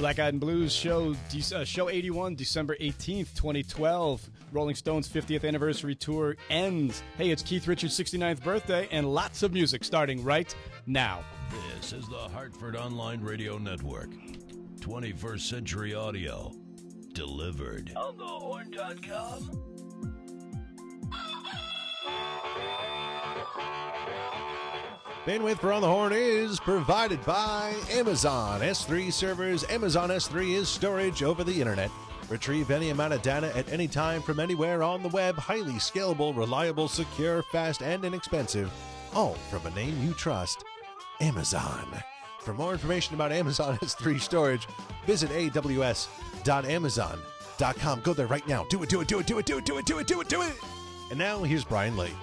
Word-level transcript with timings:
Black 0.00 0.18
Eyed 0.18 0.32
and 0.32 0.40
Blues 0.40 0.72
show 0.72 1.14
uh, 1.54 1.62
show 1.62 1.90
81 1.90 2.34
December 2.34 2.74
18th 2.80 3.34
2012 3.34 4.30
Rolling 4.50 4.74
Stones 4.74 5.06
50th 5.06 5.46
anniversary 5.46 5.94
tour 5.94 6.36
ends. 6.48 7.02
Hey 7.18 7.30
it's 7.30 7.42
Keith 7.42 7.68
Richards 7.68 7.98
69th 7.98 8.42
birthday 8.42 8.88
and 8.92 9.12
lots 9.12 9.42
of 9.42 9.52
music 9.52 9.84
starting 9.84 10.24
right 10.24 10.54
now. 10.86 11.22
This 11.76 11.92
is 11.92 12.08
the 12.08 12.16
Hartford 12.16 12.76
Online 12.76 13.20
Radio 13.20 13.58
Network. 13.58 14.10
21st 14.80 15.40
Century 15.40 15.94
Audio 15.94 16.50
delivered. 17.12 17.92
On 17.94 18.16
thehorn.com 18.16 19.69
Bandwidth 25.26 25.58
for 25.58 25.70
On 25.70 25.82
the 25.82 25.86
Horn 25.86 26.14
is 26.14 26.58
provided 26.58 27.22
by 27.26 27.74
Amazon 27.90 28.62
S3 28.62 29.12
servers. 29.12 29.68
Amazon 29.68 30.08
S3 30.08 30.54
is 30.54 30.66
storage 30.66 31.22
over 31.22 31.44
the 31.44 31.60
internet. 31.60 31.90
Retrieve 32.30 32.70
any 32.70 32.88
amount 32.88 33.12
of 33.12 33.20
data 33.20 33.54
at 33.54 33.70
any 33.70 33.86
time 33.86 34.22
from 34.22 34.40
anywhere 34.40 34.82
on 34.82 35.02
the 35.02 35.10
web. 35.10 35.36
Highly 35.36 35.74
scalable, 35.74 36.34
reliable, 36.34 36.88
secure, 36.88 37.42
fast, 37.42 37.82
and 37.82 38.02
inexpensive. 38.02 38.72
All 39.12 39.34
from 39.50 39.66
a 39.66 39.70
name 39.74 40.02
you 40.02 40.14
trust 40.14 40.64
Amazon. 41.20 41.86
For 42.38 42.54
more 42.54 42.72
information 42.72 43.14
about 43.14 43.30
Amazon 43.30 43.76
S3 43.82 44.18
storage, 44.18 44.66
visit 45.04 45.28
aws.amazon.com. 45.32 48.00
Go 48.00 48.14
there 48.14 48.26
right 48.26 48.48
now. 48.48 48.64
Do 48.70 48.82
it, 48.82 48.88
do 48.88 49.02
it, 49.02 49.08
do 49.08 49.18
it, 49.18 49.26
do 49.26 49.38
it, 49.38 49.44
do 49.44 49.58
it, 49.58 49.66
do 49.66 49.76
it, 49.76 49.84
do 49.84 49.98
it, 49.98 50.06
do 50.06 50.22
it, 50.22 50.28
do 50.28 50.40
it. 50.40 50.54
And 51.10 51.18
now 51.18 51.42
here's 51.42 51.64
Brian 51.64 51.98
Lee. 51.98 52.14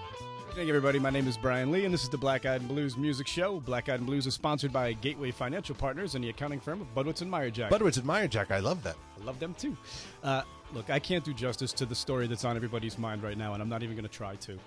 Hey 0.58 0.68
everybody, 0.70 0.98
my 0.98 1.12
name 1.12 1.28
is 1.28 1.38
Brian 1.38 1.72
Lee, 1.72 1.86
and 1.86 1.94
this 1.94 2.02
is 2.02 2.10
the 2.10 2.18
Black 2.18 2.48
Eyed 2.48 2.62
and 2.62 2.68
Blues 2.68 2.98
Music 2.98 3.28
Show. 3.28 3.60
Black 3.60 3.90
Eyed 3.90 4.00
and 4.00 4.08
Blues 4.08 4.26
is 4.26 4.34
sponsored 4.34 4.74
by 4.74 4.94
Gateway 4.94 5.30
Financial 5.30 5.76
Partners 5.76 6.16
and 6.16 6.24
the 6.24 6.30
accounting 6.30 6.60
firm 6.60 6.82
of 6.82 6.88
Budwitz 6.96 7.22
and 7.22 7.32
Meyerjack. 7.32 7.70
Budwitz 7.70 7.98
and 7.98 8.08
Meyerjack, 8.08 8.50
I 8.50 8.58
love 8.58 8.82
them. 8.82 8.96
I 9.22 9.24
love 9.24 9.40
them 9.40 9.54
too. 9.54 9.78
Uh, 10.24 10.42
look, 10.74 10.90
I 10.90 10.98
can't 10.98 11.24
do 11.24 11.32
justice 11.32 11.72
to 11.74 11.86
the 11.86 11.94
story 11.94 12.26
that's 12.26 12.44
on 12.44 12.56
everybody's 12.56 12.98
mind 12.98 13.22
right 13.22 13.38
now, 13.38 13.54
and 13.54 13.62
I'm 13.62 13.70
not 13.70 13.84
even 13.84 13.96
going 13.96 14.10
to 14.10 14.12
try 14.12 14.36
to. 14.36 14.58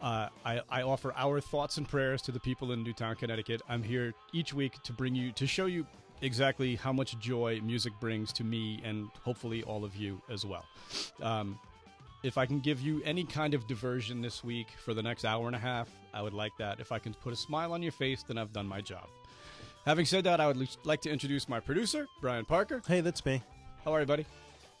Uh, 0.00 0.28
I, 0.46 0.62
I, 0.70 0.80
offer 0.80 1.12
our 1.14 1.42
thoughts 1.42 1.76
and 1.76 1.86
prayers 1.86 2.22
to 2.22 2.32
the 2.32 2.40
people 2.40 2.72
in 2.72 2.82
Newtown, 2.82 3.14
Connecticut. 3.14 3.60
I'm 3.68 3.82
here 3.82 4.14
each 4.32 4.54
week 4.54 4.82
to 4.84 4.94
bring 4.94 5.14
you 5.14 5.32
to 5.32 5.46
show 5.46 5.66
you 5.66 5.84
exactly 6.22 6.74
how 6.74 6.94
much 6.94 7.18
joy 7.18 7.60
music 7.62 7.92
brings 8.00 8.32
to 8.32 8.44
me 8.44 8.80
and 8.82 9.08
hopefully 9.22 9.62
all 9.64 9.84
of 9.84 9.94
you 9.94 10.22
as 10.30 10.46
well. 10.46 10.64
Um, 11.20 11.58
if 12.22 12.36
I 12.36 12.46
can 12.46 12.60
give 12.60 12.80
you 12.80 13.02
any 13.04 13.24
kind 13.24 13.54
of 13.54 13.66
diversion 13.66 14.20
this 14.20 14.42
week 14.42 14.68
for 14.84 14.94
the 14.94 15.02
next 15.02 15.24
hour 15.24 15.46
and 15.46 15.54
a 15.54 15.58
half, 15.58 15.88
I 16.12 16.22
would 16.22 16.34
like 16.34 16.52
that. 16.58 16.80
If 16.80 16.90
I 16.90 16.98
can 16.98 17.14
put 17.14 17.32
a 17.32 17.36
smile 17.36 17.72
on 17.72 17.82
your 17.82 17.92
face, 17.92 18.22
then 18.22 18.38
I've 18.38 18.52
done 18.52 18.66
my 18.66 18.80
job. 18.80 19.08
Having 19.86 20.06
said 20.06 20.24
that, 20.24 20.40
I 20.40 20.46
would 20.46 20.68
like 20.84 21.00
to 21.02 21.10
introduce 21.10 21.48
my 21.48 21.60
producer, 21.60 22.06
Brian 22.20 22.44
Parker. 22.44 22.82
Hey, 22.86 23.00
that's 23.00 23.24
me. 23.24 23.42
How 23.84 23.94
are 23.94 24.00
you, 24.00 24.06
buddy? 24.06 24.26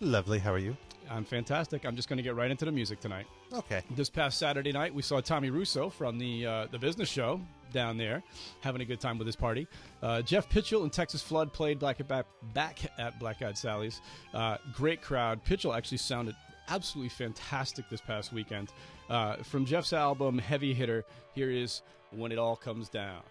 Lovely. 0.00 0.38
How 0.38 0.52
are 0.52 0.58
you? 0.58 0.76
I'm 1.10 1.24
fantastic. 1.24 1.86
I'm 1.86 1.96
just 1.96 2.08
going 2.08 2.18
to 2.18 2.22
get 2.22 2.34
right 2.34 2.50
into 2.50 2.64
the 2.64 2.72
music 2.72 3.00
tonight. 3.00 3.26
Okay. 3.52 3.82
This 3.92 4.10
past 4.10 4.38
Saturday 4.38 4.72
night, 4.72 4.94
we 4.94 5.02
saw 5.02 5.20
Tommy 5.20 5.50
Russo 5.50 5.88
from 5.88 6.18
the 6.18 6.46
uh, 6.46 6.66
the 6.70 6.78
business 6.78 7.08
show 7.08 7.40
down 7.72 7.96
there, 7.96 8.22
having 8.60 8.82
a 8.82 8.84
good 8.84 9.00
time 9.00 9.18
with 9.18 9.26
his 9.26 9.36
party. 9.36 9.66
Uh, 10.02 10.22
Jeff 10.22 10.48
Pitchell 10.48 10.82
and 10.82 10.92
Texas 10.92 11.22
Flood 11.22 11.52
played 11.52 11.78
Black 11.78 12.00
at 12.00 12.08
back, 12.08 12.26
back 12.52 12.78
at 12.98 13.18
Black 13.18 13.40
Eyed 13.42 13.56
Sally's. 13.56 14.00
Uh, 14.34 14.58
great 14.74 15.00
crowd. 15.00 15.42
Pitchell 15.44 15.74
actually 15.74 15.98
sounded 15.98 16.36
absolutely 16.68 17.10
fantastic 17.10 17.88
this 17.88 18.00
past 18.00 18.32
weekend. 18.32 18.72
Uh, 19.08 19.36
from 19.36 19.64
Jeff's 19.64 19.92
album 19.92 20.38
Heavy 20.38 20.74
Hitter, 20.74 21.04
here 21.34 21.50
is 21.50 21.82
When 22.10 22.32
It 22.32 22.38
All 22.38 22.56
Comes 22.56 22.88
Down. 22.88 23.22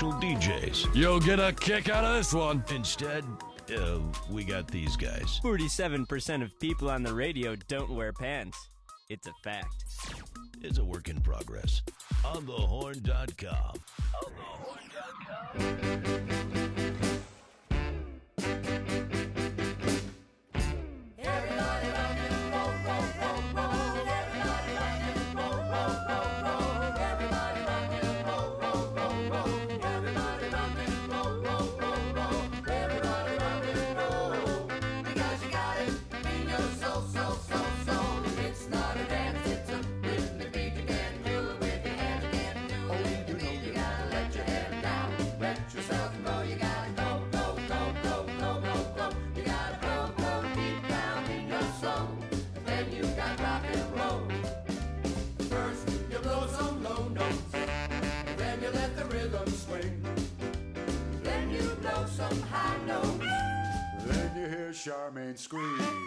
Actual 0.00 0.18
DJs. 0.18 0.94
You'll 0.96 1.20
get 1.20 1.38
a 1.38 1.52
kick 1.52 1.90
out 1.90 2.04
of 2.04 2.16
this 2.16 2.32
one. 2.32 2.64
Instead, 2.74 3.22
uh, 3.76 3.98
we 4.30 4.44
got 4.44 4.66
these 4.66 4.96
guys. 4.96 5.38
47% 5.44 6.42
of 6.42 6.58
people 6.58 6.88
on 6.90 7.02
the 7.02 7.12
radio 7.12 7.54
don't 7.68 7.90
wear 7.90 8.10
pants. 8.10 8.56
It's 9.10 9.26
a 9.26 9.32
fact. 9.44 9.84
It's 10.62 10.78
a 10.78 10.84
work 10.84 11.10
in 11.10 11.20
progress. 11.20 11.82
On 12.24 12.46
thehorn.com. 12.46 13.74
Then 15.58 16.26
you 16.26 16.39
Charmaine 64.80 65.36
scream. 65.36 65.99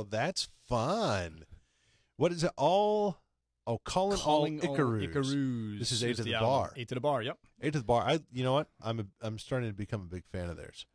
Oh, 0.00 0.06
that's 0.08 0.48
fun. 0.66 1.44
What 2.16 2.32
is 2.32 2.42
it? 2.42 2.50
All 2.56 3.18
oh, 3.66 3.78
calling, 3.84 4.18
all 4.24 4.48
Icaroos. 4.48 5.12
Icaroos 5.12 5.78
This 5.78 5.92
is 5.92 6.02
Eight 6.02 6.16
to 6.16 6.22
the 6.22 6.36
album. 6.36 6.48
Bar. 6.48 6.72
Eight 6.74 6.88
to 6.88 6.94
the 6.94 7.02
bar. 7.02 7.22
Yep. 7.22 7.38
Eight 7.60 7.72
to 7.74 7.80
the 7.80 7.84
bar. 7.84 8.02
I, 8.02 8.20
you 8.32 8.42
know 8.42 8.54
what? 8.54 8.68
I'm 8.82 9.00
a, 9.00 9.04
I'm 9.20 9.38
starting 9.38 9.68
to 9.68 9.76
become 9.76 10.00
a 10.00 10.04
big 10.04 10.24
fan 10.32 10.48
of 10.48 10.56
theirs. 10.56 10.86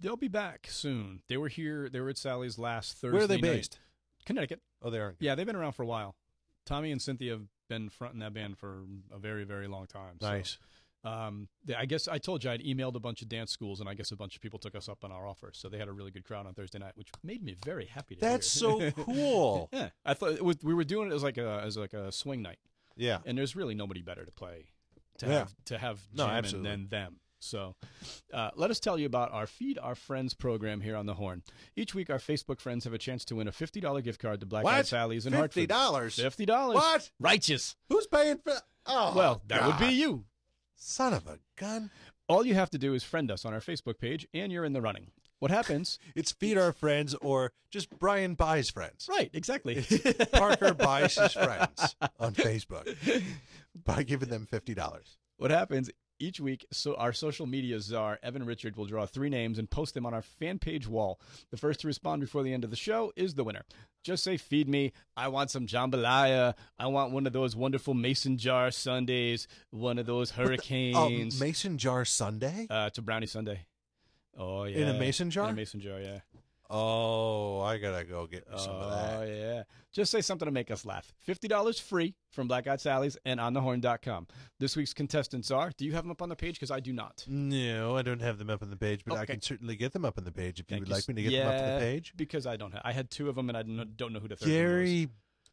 They'll 0.00 0.16
be 0.16 0.28
back 0.28 0.66
soon. 0.70 1.20
They 1.28 1.36
were 1.36 1.48
here. 1.48 1.90
They 1.90 2.00
were 2.00 2.08
at 2.08 2.16
Sally's 2.16 2.58
last 2.58 2.96
Thursday. 2.96 3.14
Where 3.14 3.24
are 3.24 3.26
they 3.26 3.36
night. 3.36 3.42
based? 3.42 3.80
Connecticut. 4.24 4.62
Oh, 4.80 4.88
they 4.88 4.98
are. 4.98 5.14
Yeah, 5.20 5.34
they've 5.34 5.44
been 5.46 5.56
around 5.56 5.72
for 5.72 5.82
a 5.82 5.86
while. 5.86 6.16
Tommy 6.64 6.90
and 6.90 7.02
Cynthia 7.02 7.32
have 7.32 7.44
been 7.68 7.90
fronting 7.90 8.20
that 8.20 8.32
band 8.32 8.56
for 8.56 8.84
a 9.14 9.18
very, 9.18 9.44
very 9.44 9.68
long 9.68 9.86
time. 9.86 10.16
So, 10.22 10.30
Nice. 10.30 10.56
Um, 11.04 11.48
they- 11.64 11.74
I 11.74 11.84
guess 11.84 12.08
I 12.08 12.18
told 12.18 12.42
you 12.44 12.50
I'd 12.50 12.62
emailed 12.62 12.94
a 12.94 13.00
bunch 13.00 13.22
of 13.22 13.28
dance 13.28 13.50
schools, 13.52 13.80
and 13.80 13.88
I 13.88 13.94
guess 13.94 14.10
a 14.10 14.16
bunch 14.16 14.34
of 14.36 14.42
people 14.42 14.58
took 14.58 14.74
us 14.74 14.88
up 14.88 15.04
on 15.04 15.12
our 15.12 15.26
offer. 15.26 15.50
So 15.52 15.68
they 15.68 15.78
had 15.78 15.88
a 15.88 15.92
really 15.92 16.10
good 16.10 16.24
crowd 16.24 16.46
on 16.46 16.54
Thursday 16.54 16.78
night, 16.78 16.92
which 16.96 17.08
made 17.22 17.42
me 17.42 17.54
very 17.64 17.86
happy 17.86 18.14
to 18.16 18.20
That's 18.20 18.58
hear. 18.60 18.90
so 18.90 18.90
cool. 19.04 19.68
yeah, 19.72 19.90
I 20.04 20.14
thought 20.14 20.32
it 20.32 20.44
was, 20.44 20.56
we 20.62 20.74
were 20.74 20.84
doing 20.84 21.10
it 21.10 21.14
as 21.14 21.22
like 21.22 21.38
a 21.38 21.60
as 21.64 21.76
like 21.76 21.92
a 21.92 22.10
swing 22.10 22.42
night, 22.42 22.58
Yeah. 22.96 23.18
and 23.26 23.36
there's 23.36 23.54
really 23.54 23.74
nobody 23.74 24.02
better 24.02 24.24
to 24.24 24.32
play 24.32 24.66
to 25.18 25.26
Yeah. 25.26 25.32
have 25.40 25.54
to 25.66 25.78
have 25.78 26.00
No, 26.12 26.26
absolutely. 26.26 26.70
than 26.70 26.88
them. 26.88 27.20
So, 27.40 27.76
uh, 28.32 28.52
let 28.56 28.70
us 28.70 28.80
tell 28.80 28.98
you 28.98 29.04
about 29.04 29.30
our 29.30 29.46
Feed 29.46 29.78
Our 29.78 29.94
Friends 29.94 30.32
program 30.32 30.80
here 30.80 30.96
on 30.96 31.04
the 31.04 31.12
Horn. 31.12 31.42
Each 31.76 31.94
week, 31.94 32.08
our 32.08 32.16
Facebook 32.18 32.58
friends 32.58 32.84
have 32.84 32.94
a 32.94 32.98
chance 32.98 33.22
to 33.26 33.36
win 33.36 33.46
a 33.48 33.52
fifty 33.52 33.80
dollar 33.80 34.00
gift 34.00 34.18
card 34.18 34.40
to 34.40 34.46
Black 34.46 34.64
Eyed? 34.64 34.86
Sally's 34.86 35.26
in 35.26 35.32
Fifty 35.32 35.38
Hartford. 35.60 35.68
dollars. 35.68 36.14
Fifty 36.16 36.46
dollars. 36.46 36.76
What? 36.76 37.10
Righteous. 37.20 37.76
Who's 37.90 38.06
paying 38.06 38.38
for? 38.38 38.54
Oh, 38.86 39.12
well, 39.14 39.42
that 39.48 39.66
would 39.66 39.78
be 39.78 39.94
you. 39.94 40.24
Son 40.76 41.12
of 41.12 41.26
a 41.26 41.38
gun. 41.56 41.90
All 42.28 42.46
you 42.46 42.54
have 42.54 42.70
to 42.70 42.78
do 42.78 42.94
is 42.94 43.04
friend 43.04 43.30
us 43.30 43.44
on 43.44 43.52
our 43.52 43.60
Facebook 43.60 43.98
page, 43.98 44.26
and 44.34 44.50
you're 44.52 44.64
in 44.64 44.72
the 44.72 44.80
running. 44.80 45.08
What 45.38 45.50
happens? 45.50 45.98
It's 46.16 46.32
feed 46.32 46.56
our 46.56 46.72
friends 46.72 47.14
or 47.20 47.52
just 47.70 47.90
Brian 47.98 48.34
buys 48.34 48.70
friends. 48.70 49.08
right, 49.10 49.30
exactly. 49.34 49.84
Parker 50.32 50.72
buys 50.74 51.16
his 51.16 51.32
friends 51.32 51.96
on 52.18 52.32
Facebook 52.34 52.96
by 53.84 54.02
giving 54.04 54.28
them 54.30 54.46
fifty 54.46 54.74
dollars. 54.74 55.18
what 55.36 55.50
happens 55.50 55.90
Each 56.24 56.40
week, 56.40 56.64
so 56.72 56.94
our 56.94 57.12
social 57.12 57.44
media 57.44 57.78
czar, 57.80 58.18
Evan 58.22 58.46
Richard, 58.46 58.76
will 58.76 58.86
draw 58.86 59.04
three 59.04 59.28
names 59.28 59.58
and 59.58 59.68
post 59.68 59.92
them 59.92 60.06
on 60.06 60.14
our 60.14 60.22
fan 60.22 60.58
page 60.58 60.88
wall. 60.88 61.20
The 61.50 61.58
first 61.58 61.80
to 61.80 61.86
respond 61.86 62.22
before 62.22 62.42
the 62.42 62.54
end 62.54 62.64
of 62.64 62.70
the 62.70 62.76
show 62.76 63.12
is 63.14 63.34
the 63.34 63.44
winner. 63.44 63.60
Just 64.02 64.24
say, 64.24 64.38
feed 64.38 64.66
me. 64.66 64.92
I 65.18 65.28
want 65.28 65.50
some 65.50 65.66
jambalaya. 65.66 66.54
I 66.78 66.86
want 66.86 67.12
one 67.12 67.26
of 67.26 67.34
those 67.34 67.54
wonderful 67.54 67.92
mason 67.92 68.38
jar 68.38 68.70
sundays, 68.70 69.46
one 69.68 69.98
of 69.98 70.06
those 70.06 70.30
hurricanes. 70.30 70.96
Oh, 70.96 71.10
hurricanes. 71.10 71.38
mason 71.38 71.76
jar 71.76 72.06
Sunday. 72.06 72.68
uh, 72.70 72.86
it's 72.88 72.96
a 72.96 73.02
brownie 73.02 73.26
Sunday. 73.26 73.66
Oh, 74.34 74.64
yeah. 74.64 74.78
In 74.78 74.88
a 74.88 74.98
mason 74.98 75.30
jar? 75.30 75.48
In 75.48 75.50
a 75.50 75.56
mason 75.56 75.80
jar, 75.80 76.00
yeah. 76.00 76.20
Oh, 76.70 77.60
I 77.60 77.78
gotta 77.78 78.04
go 78.04 78.26
get 78.26 78.50
me 78.50 78.58
some 78.58 78.74
of 78.76 78.90
that. 78.90 79.20
Oh, 79.20 79.24
yeah. 79.24 79.62
Just 79.92 80.10
say 80.10 80.20
something 80.22 80.46
to 80.46 80.52
make 80.52 80.70
us 80.70 80.84
laugh. 80.84 81.12
$50 81.28 81.80
free 81.80 82.14
from 82.30 82.48
Black 82.48 82.66
Eyed 82.66 82.80
Sally's 82.80 83.16
and 83.24 83.38
onthehorn.com. 83.38 84.26
This 84.58 84.74
week's 84.76 84.92
contestants 84.92 85.50
are, 85.50 85.70
do 85.76 85.84
you 85.84 85.92
have 85.92 86.02
them 86.02 86.10
up 86.10 86.22
on 86.22 86.28
the 86.28 86.36
page? 86.36 86.54
Because 86.54 86.70
I 86.70 86.80
do 86.80 86.92
not. 86.92 87.24
No, 87.28 87.96
I 87.96 88.02
don't 88.02 88.22
have 88.22 88.38
them 88.38 88.50
up 88.50 88.62
on 88.62 88.70
the 88.70 88.76
page, 88.76 89.04
but 89.04 89.16
I 89.18 89.26
can 89.26 89.40
certainly 89.40 89.76
get 89.76 89.92
them 89.92 90.04
up 90.04 90.18
on 90.18 90.24
the 90.24 90.32
page 90.32 90.58
if 90.58 90.70
you 90.70 90.74
Thank 90.74 90.80
would 90.80 90.88
you 90.88 90.94
like 90.94 91.08
me 91.08 91.14
to 91.14 91.22
get 91.22 91.30
them 91.30 91.46
up 91.46 91.62
on 91.62 91.74
the 91.74 91.80
page. 91.80 92.12
Because 92.16 92.46
I 92.46 92.56
don't 92.56 92.72
have. 92.72 92.82
I 92.84 92.92
had 92.92 93.10
two 93.10 93.28
of 93.28 93.36
them 93.36 93.50
and 93.50 93.58
I 93.58 93.62
don't 93.62 94.12
know 94.12 94.18
who 94.18 94.28
the 94.28 94.36
third 94.36 94.48
Gary 94.48 95.08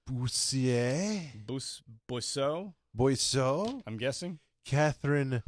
Boussier. 0.10 1.46
Bus, 1.46 1.84
Boisseau, 2.10 2.74
Boisseau, 2.98 3.84
I'm 3.86 3.98
guessing. 3.98 4.40
Catherine 4.66 5.44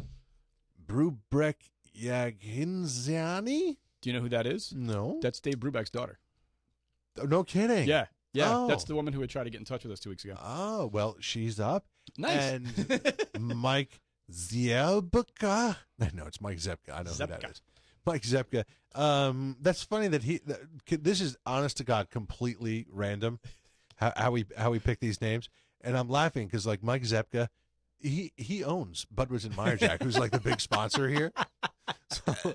Brubeck 0.86 1.56
Yaghsizian. 1.98 3.78
Do 4.04 4.10
you 4.10 4.16
know 4.18 4.22
who 4.22 4.30
that 4.30 4.46
is? 4.46 4.74
No, 4.76 5.20
That's 5.22 5.40
Dave 5.40 5.56
Brubeck's 5.60 5.90
daughter. 5.90 6.20
Oh, 7.18 7.24
no 7.24 7.44
kidding. 7.46 7.88
Yeah. 7.88 8.08
Yeah. 8.34 8.50
Oh. 8.54 8.68
That's 8.68 8.84
the 8.84 8.96
woman 8.96 9.14
who 9.14 9.22
had 9.22 9.30
tried 9.30 9.46
to 9.46 9.50
get 9.50 9.60
in 9.60 9.66
touch 9.66 9.84
with 9.84 9.94
us 9.94 10.02
two 10.02 10.10
weeks 10.10 10.26
ago. 10.26 10.36
Oh 10.44 10.88
well, 10.88 11.16
she's 11.22 11.58
up. 11.58 11.86
Nice. 12.18 12.42
And 12.42 13.08
Mike 13.40 14.02
Zielbka. 14.30 15.78
No, 16.14 16.26
it's 16.26 16.42
Mike 16.42 16.58
Zepka. 16.58 16.94
I 16.94 17.04
know 17.04 17.12
who 17.12 17.28
that 17.28 17.46
is. 17.50 17.62
Mike 18.06 18.24
Zepka. 18.24 18.66
Um, 18.94 19.56
that's 19.62 19.84
funny 19.84 20.10
that 20.10 20.24
he. 20.24 20.42
That, 20.46 20.60
this 21.02 21.22
is 21.22 21.38
honest 21.46 21.78
to 21.78 21.86
God, 21.86 22.10
completely 22.10 22.88
random. 22.92 23.40
How, 23.96 24.12
how 24.18 24.32
we 24.32 24.46
how 24.58 24.72
we 24.72 24.80
pick 24.80 25.00
these 25.00 25.22
names, 25.22 25.48
and 25.80 25.98
I'm 25.98 26.10
laughing 26.10 26.48
because 26.48 26.66
like 26.68 26.84
Mike 26.84 27.04
Zepka, 27.04 27.48
he 28.00 28.34
he 28.36 28.66
owns 28.66 29.08
Budwitz 29.16 29.46
and 29.46 29.56
Meyerjack, 29.56 30.04
who's 30.04 30.20
like 30.20 30.32
the 30.32 30.42
big 30.42 30.60
sponsor 30.60 31.08
here. 31.08 31.32
So 32.12 32.54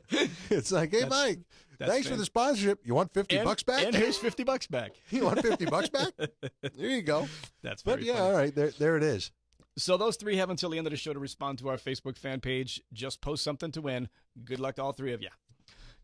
it's 0.50 0.72
like, 0.72 0.90
hey 0.90 1.00
That's- 1.00 1.10
Mike, 1.10 1.38
that's 1.78 1.90
thanks 1.92 2.08
for 2.08 2.16
the 2.16 2.24
sponsorship. 2.24 2.80
You 2.84 2.94
want 2.94 3.12
fifty 3.12 3.36
and, 3.36 3.44
bucks 3.44 3.62
back? 3.62 3.84
And 3.84 3.94
here's 3.94 4.16
50 4.18 4.42
bucks 4.44 4.66
back. 4.66 4.92
you 5.10 5.24
want 5.24 5.40
fifty 5.42 5.64
bucks 5.66 5.88
back? 5.88 6.12
There 6.76 6.88
you 6.90 7.02
go. 7.02 7.28
That's 7.62 7.82
But 7.82 8.02
yeah, 8.02 8.14
funny. 8.14 8.24
all 8.26 8.32
right, 8.32 8.54
there 8.54 8.70
there 8.78 8.96
it 8.96 9.02
is. 9.02 9.30
So 9.76 9.96
those 9.96 10.16
three 10.16 10.36
have 10.36 10.50
until 10.50 10.70
the 10.70 10.78
end 10.78 10.86
of 10.86 10.90
the 10.90 10.96
show 10.96 11.12
to 11.12 11.18
respond 11.20 11.58
to 11.60 11.68
our 11.68 11.76
Facebook 11.76 12.16
fan 12.18 12.40
page. 12.40 12.82
Just 12.92 13.20
post 13.20 13.44
something 13.44 13.70
to 13.72 13.80
win. 13.80 14.08
Good 14.44 14.58
luck 14.58 14.74
to 14.76 14.82
all 14.82 14.92
three 14.92 15.12
of 15.12 15.22
you. 15.22 15.28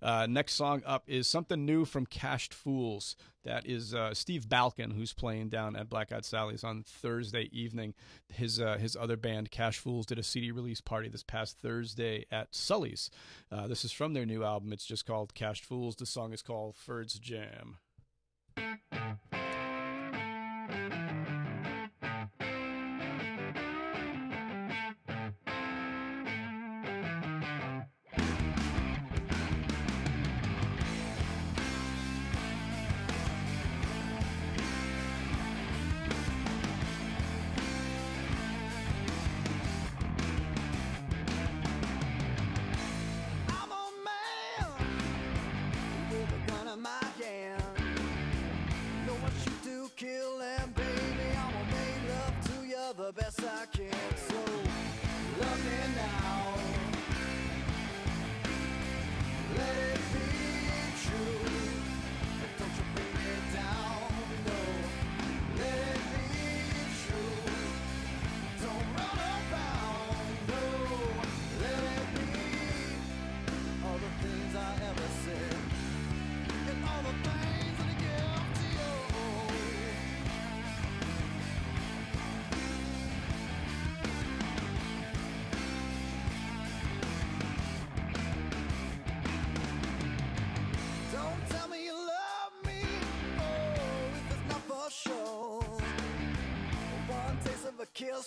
Uh, 0.05 0.27
next 0.27 0.53
song 0.53 0.83
up 0.85 1.05
is 1.07 1.27
something 1.27 1.65
new 1.65 1.87
from 1.87 2.05
Cashed 2.05 2.53
Fools. 2.53 3.17
That 3.45 3.67
is 3.67 3.95
uh, 3.95 4.13
Steve 4.13 4.47
Balkin, 4.49 4.93
who's 4.93 5.15
playing 5.15 5.49
down 5.49 5.77
at 5.77 5.89
Black 5.89 6.13
Eyed 6.13 6.27
Sally's 6.27 6.63
on 6.63 6.83
Thursday 6.83 7.49
evening. 7.53 7.95
His 8.29 8.61
uh, 8.61 8.77
his 8.77 8.97
other 8.97 9.17
band, 9.17 9.51
Cash 9.51 9.79
Fools, 9.79 10.05
did 10.05 10.19
a 10.19 10.23
CD 10.23 10.51
release 10.51 10.83
party 10.83 11.09
this 11.09 11.23
past 11.23 11.57
Thursday 11.63 12.27
at 12.31 12.55
Sully's. 12.55 13.11
Uh, 13.51 13.67
this 13.67 13.83
is 13.83 13.93
from 13.93 14.13
their 14.13 14.27
new 14.27 14.45
album. 14.45 14.73
It's 14.75 14.87
just 14.87 15.07
called 15.07 15.35
Cashed 15.35 15.65
Fools. 15.65 15.97
The 15.97 16.07
song 16.07 16.35
is 16.35 16.43
called 16.43 16.77
Ferd's 16.77 17.19
Jam. 17.19 17.79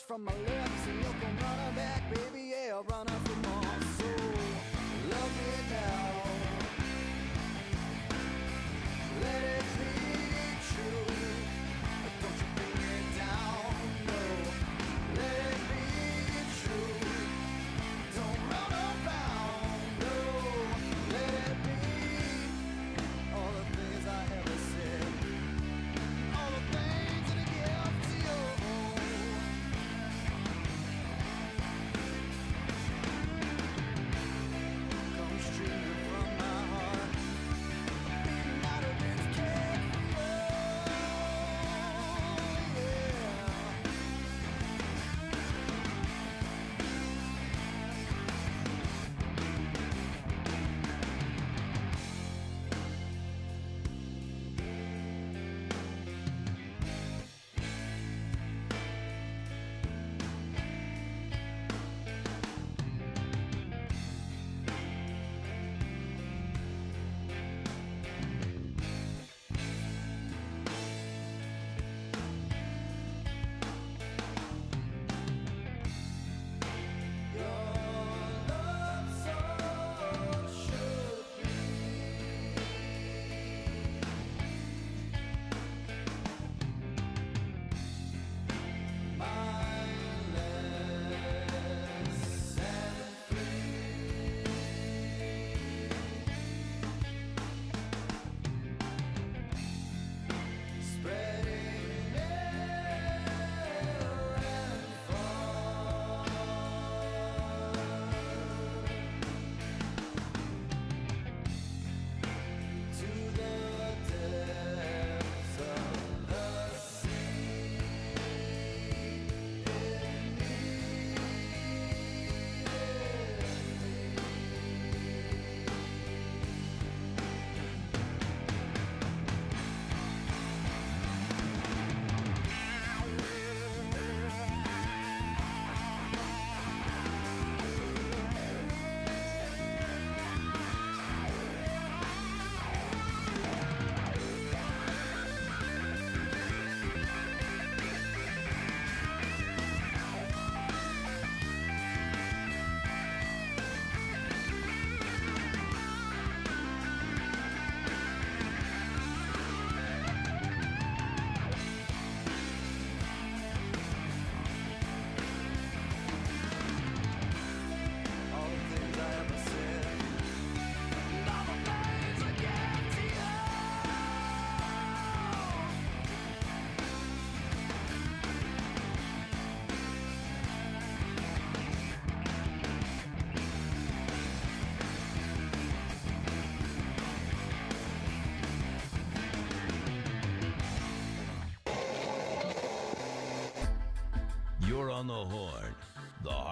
From 0.02 0.24
my 0.24 0.34
lips, 0.34 0.88
and 0.88 0.96
you'll 1.02 1.14
come 1.14 1.38
running 1.42 1.76
back, 1.76 2.04
baby. 2.14 2.47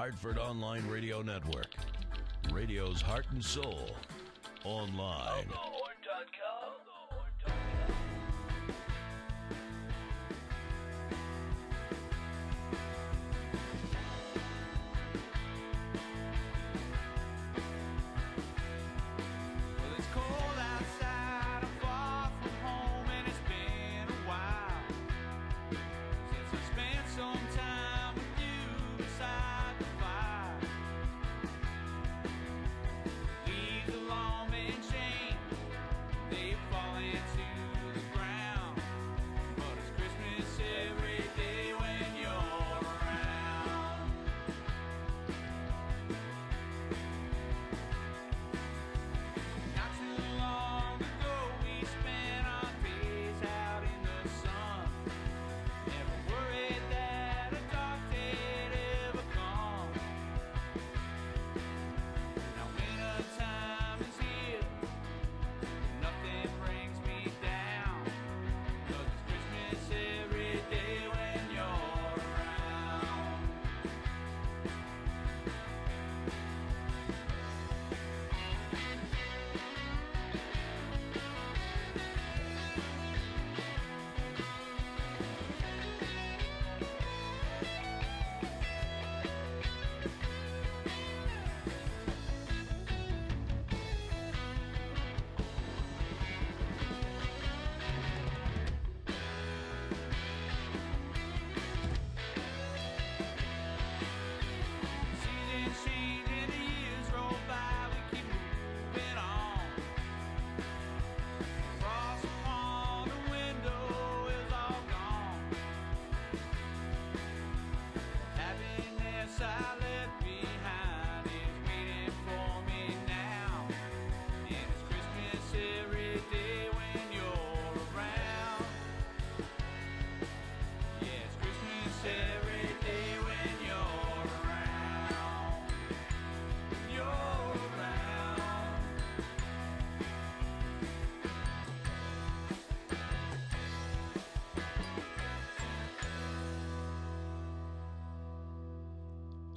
Hartford 0.06 0.38
Online 0.38 0.88
Radio 0.88 1.24
Network. 1.24 1.74
Radio's 2.54 3.02
heart 3.02 3.26
and 3.32 3.44
soul. 3.44 3.90
Online. 4.64 5.48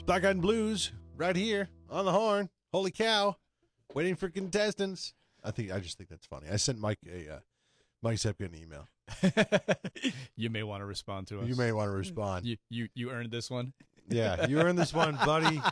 Black 0.08 0.24
Eyed 0.24 0.40
Blues 0.40 0.90
right 1.18 1.36
here 1.36 1.68
on 1.90 2.06
the 2.06 2.12
horn. 2.12 2.48
Holy 2.72 2.90
cow! 2.90 3.36
Waiting 3.94 4.16
for 4.16 4.30
contestants. 4.30 5.12
I 5.44 5.50
think 5.50 5.70
I 5.70 5.80
just 5.80 5.98
think 5.98 6.08
that's 6.08 6.24
funny. 6.24 6.46
I 6.50 6.56
sent 6.56 6.78
Mike 6.78 6.96
a 7.06 7.34
uh, 7.34 7.38
Mike 8.02 8.16
Zepka 8.16 8.46
an 8.46 8.54
email. 8.54 8.88
you 10.34 10.48
may 10.48 10.62
want 10.62 10.80
to 10.80 10.86
respond 10.86 11.26
to 11.26 11.40
us. 11.40 11.46
You 11.46 11.56
may 11.56 11.72
want 11.72 11.88
to 11.88 11.94
respond. 11.94 12.46
You 12.46 12.56
you 12.70 12.88
you 12.94 13.10
earned 13.10 13.30
this 13.30 13.50
one. 13.50 13.74
Yeah, 14.10 14.46
you 14.46 14.58
earned 14.58 14.78
this 14.78 14.94
one, 14.94 15.18
buddy. 15.26 15.60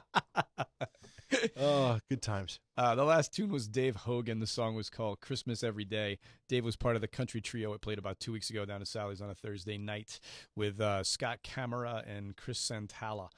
Oh, 1.59 1.99
good 2.09 2.23
times. 2.23 2.61
Uh, 2.77 2.95
the 2.95 3.05
last 3.05 3.33
tune 3.35 3.51
was 3.51 3.67
Dave 3.67 3.97
Hogan. 3.97 4.39
The 4.39 4.47
song 4.47 4.75
was 4.77 4.89
called 4.91 5.21
Christmas 5.21 5.65
Every 5.65 5.85
Day. 5.85 6.19
Dave 6.49 6.65
was 6.65 6.77
part 6.77 6.95
of 6.95 7.01
the 7.01 7.09
country 7.09 7.41
trio 7.41 7.73
it 7.73 7.81
played 7.81 7.99
about 7.99 8.21
two 8.21 8.33
weeks 8.33 8.49
ago 8.49 8.65
down 8.65 8.81
at 8.81 8.89
Sally's 8.89 9.21
on 9.21 9.31
a 9.31 9.35
Thursday 9.35 9.77
night 9.77 10.21
with 10.55 10.81
uh, 10.81 11.03
Scott 11.03 11.39
Camera 11.43 12.05
and 12.07 12.37
Chris 12.37 12.61
Santala. 12.61 13.29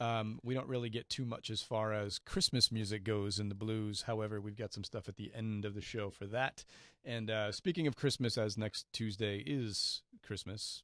Um, 0.00 0.38
we 0.44 0.54
don't 0.54 0.68
really 0.68 0.90
get 0.90 1.08
too 1.08 1.24
much 1.24 1.50
as 1.50 1.60
far 1.60 1.92
as 1.92 2.18
Christmas 2.20 2.70
music 2.70 3.02
goes 3.02 3.40
in 3.40 3.48
the 3.48 3.54
blues. 3.54 4.02
However, 4.02 4.40
we've 4.40 4.56
got 4.56 4.72
some 4.72 4.84
stuff 4.84 5.08
at 5.08 5.16
the 5.16 5.32
end 5.34 5.64
of 5.64 5.74
the 5.74 5.80
show 5.80 6.08
for 6.10 6.26
that. 6.26 6.64
And 7.04 7.30
uh, 7.30 7.50
speaking 7.52 7.86
of 7.88 7.96
Christmas, 7.96 8.38
as 8.38 8.56
next 8.56 8.86
Tuesday 8.92 9.38
is 9.44 10.02
Christmas, 10.24 10.82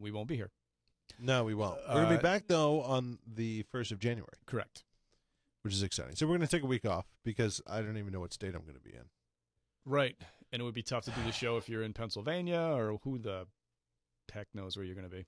we 0.00 0.10
won't 0.10 0.26
be 0.28 0.36
here. 0.36 0.50
No, 1.20 1.44
we 1.44 1.54
won't. 1.54 1.78
We're 1.88 2.02
gonna 2.02 2.14
Uh, 2.14 2.16
be 2.16 2.22
back 2.22 2.48
though 2.48 2.82
on 2.82 3.18
the 3.26 3.62
first 3.70 3.92
of 3.92 4.00
January, 4.00 4.38
Correct. 4.46 4.82
which 5.62 5.72
is 5.72 5.82
exciting. 5.84 6.16
So 6.16 6.26
we're 6.26 6.34
gonna 6.34 6.48
take 6.48 6.64
a 6.64 6.66
week 6.66 6.84
off 6.84 7.06
because 7.24 7.60
I 7.68 7.80
don't 7.82 7.96
even 7.98 8.12
know 8.12 8.20
what 8.20 8.32
state 8.32 8.54
I'm 8.56 8.64
gonna 8.66 8.80
be 8.80 8.90
in. 8.94 9.04
Right. 9.84 10.16
And 10.52 10.60
it 10.60 10.64
would 10.64 10.74
be 10.74 10.82
tough 10.82 11.04
to 11.04 11.12
do 11.12 11.22
the 11.22 11.30
show 11.32 11.56
if 11.56 11.68
you're 11.68 11.84
in 11.84 11.92
Pennsylvania 11.92 12.58
or 12.60 12.98
who 13.04 13.18
the 13.18 13.46
heck 14.32 14.48
knows 14.54 14.76
where 14.76 14.84
you're 14.84 14.94
going 14.96 15.08
to 15.08 15.16
be. 15.16 15.24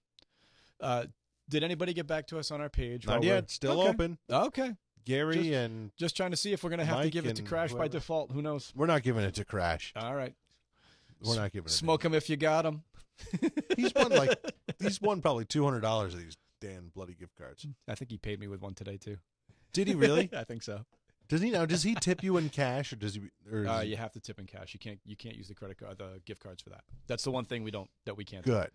Uh, 0.81 1.07
did 1.49 1.63
anybody 1.65 1.93
get 1.95 2.07
back 2.07 2.27
to 2.29 2.39
us 2.39 2.51
on 2.51 2.61
our 2.61 2.69
page? 2.69 3.07
Not 3.07 3.23
yet. 3.23 3.33
we're- 3.35 3.45
Still 3.49 3.81
Okay. 3.81 3.89
open. 3.91 4.19
Okay. 4.31 4.77
Gary 5.05 5.35
Just- 5.37 5.51
and 5.51 5.91
Just 5.97 6.17
trying 6.17 6.31
to 6.33 6.37
see 6.37 6.53
if 6.53 6.63
we're 6.63 6.71
going 6.71 6.81
to 6.81 6.85
have 6.85 7.03
to 7.03 7.11
give 7.11 7.25
it 7.27 7.37
to 7.37 7.43
Crash 7.43 7.73
by 7.73 7.89
default. 7.89 8.31
Who 8.33 8.43
knows? 8.43 8.73
we're 8.77 8.87
not 8.87 9.03
giving 9.03 9.25
it 9.25 9.35
to 9.37 9.45
Crash. 9.45 9.93
All 9.97 10.15
right. 10.15 10.35
We're 11.23 11.37
not 11.37 11.53
giving 11.53 11.67
it. 11.67 11.71
to 11.71 11.75
Smoke 11.75 12.05
him 12.05 12.15
if 12.15 12.29
you 12.31 12.37
got 12.37 12.65
him. 12.67 12.83
He's 13.77 13.93
won 13.95 14.11
like 14.13 14.39
he's 14.79 15.01
won 15.03 15.21
probably 15.21 15.45
two 15.45 15.65
hundred 15.65 15.81
dollars 15.81 16.15
of 16.15 16.21
these 16.21 16.37
damn 16.61 16.91
bloody 16.95 17.15
gift 17.15 17.35
cards. 17.37 17.67
I 17.89 17.97
think 17.97 18.11
he 18.13 18.17
paid 18.19 18.39
me 18.39 18.47
with 18.47 18.61
one 18.61 18.75
today, 18.75 18.97
too. 18.97 19.17
Did 19.73 19.89
he 19.89 19.95
really? 19.97 20.31
I 20.37 20.45
think 20.45 20.63
so. 20.63 20.85
does 21.29 21.41
he 21.41 21.51
now? 21.51 21.67
Does 21.67 21.83
he 21.83 21.97
tip 21.97 22.23
you 22.23 22.37
in 22.37 22.49
cash 22.49 22.93
or 22.93 22.97
does 22.97 23.15
he? 23.17 23.23
Or 23.53 23.67
Uh, 23.67 23.81
you 23.81 23.97
have 23.97 24.13
to 24.13 24.21
tip 24.21 24.39
in 24.39 24.47
cash. 24.47 24.73
You 24.73 24.79
can't. 24.79 25.01
You 25.05 25.17
can't 25.17 25.35
use 25.35 25.49
the 25.49 25.55
credit 25.55 25.79
card, 25.79 25.99
the 25.99 26.21
gift 26.27 26.41
cards 26.43 26.63
for 26.63 26.71
that. 26.71 26.85
That's 27.09 27.25
the 27.25 27.33
one 27.33 27.45
thing 27.45 27.65
we 27.65 27.73
don't 27.73 27.91
that 28.05 28.17
we 28.17 28.25
can't. 28.25 28.45
do. 28.45 28.53
Good. 28.53 28.71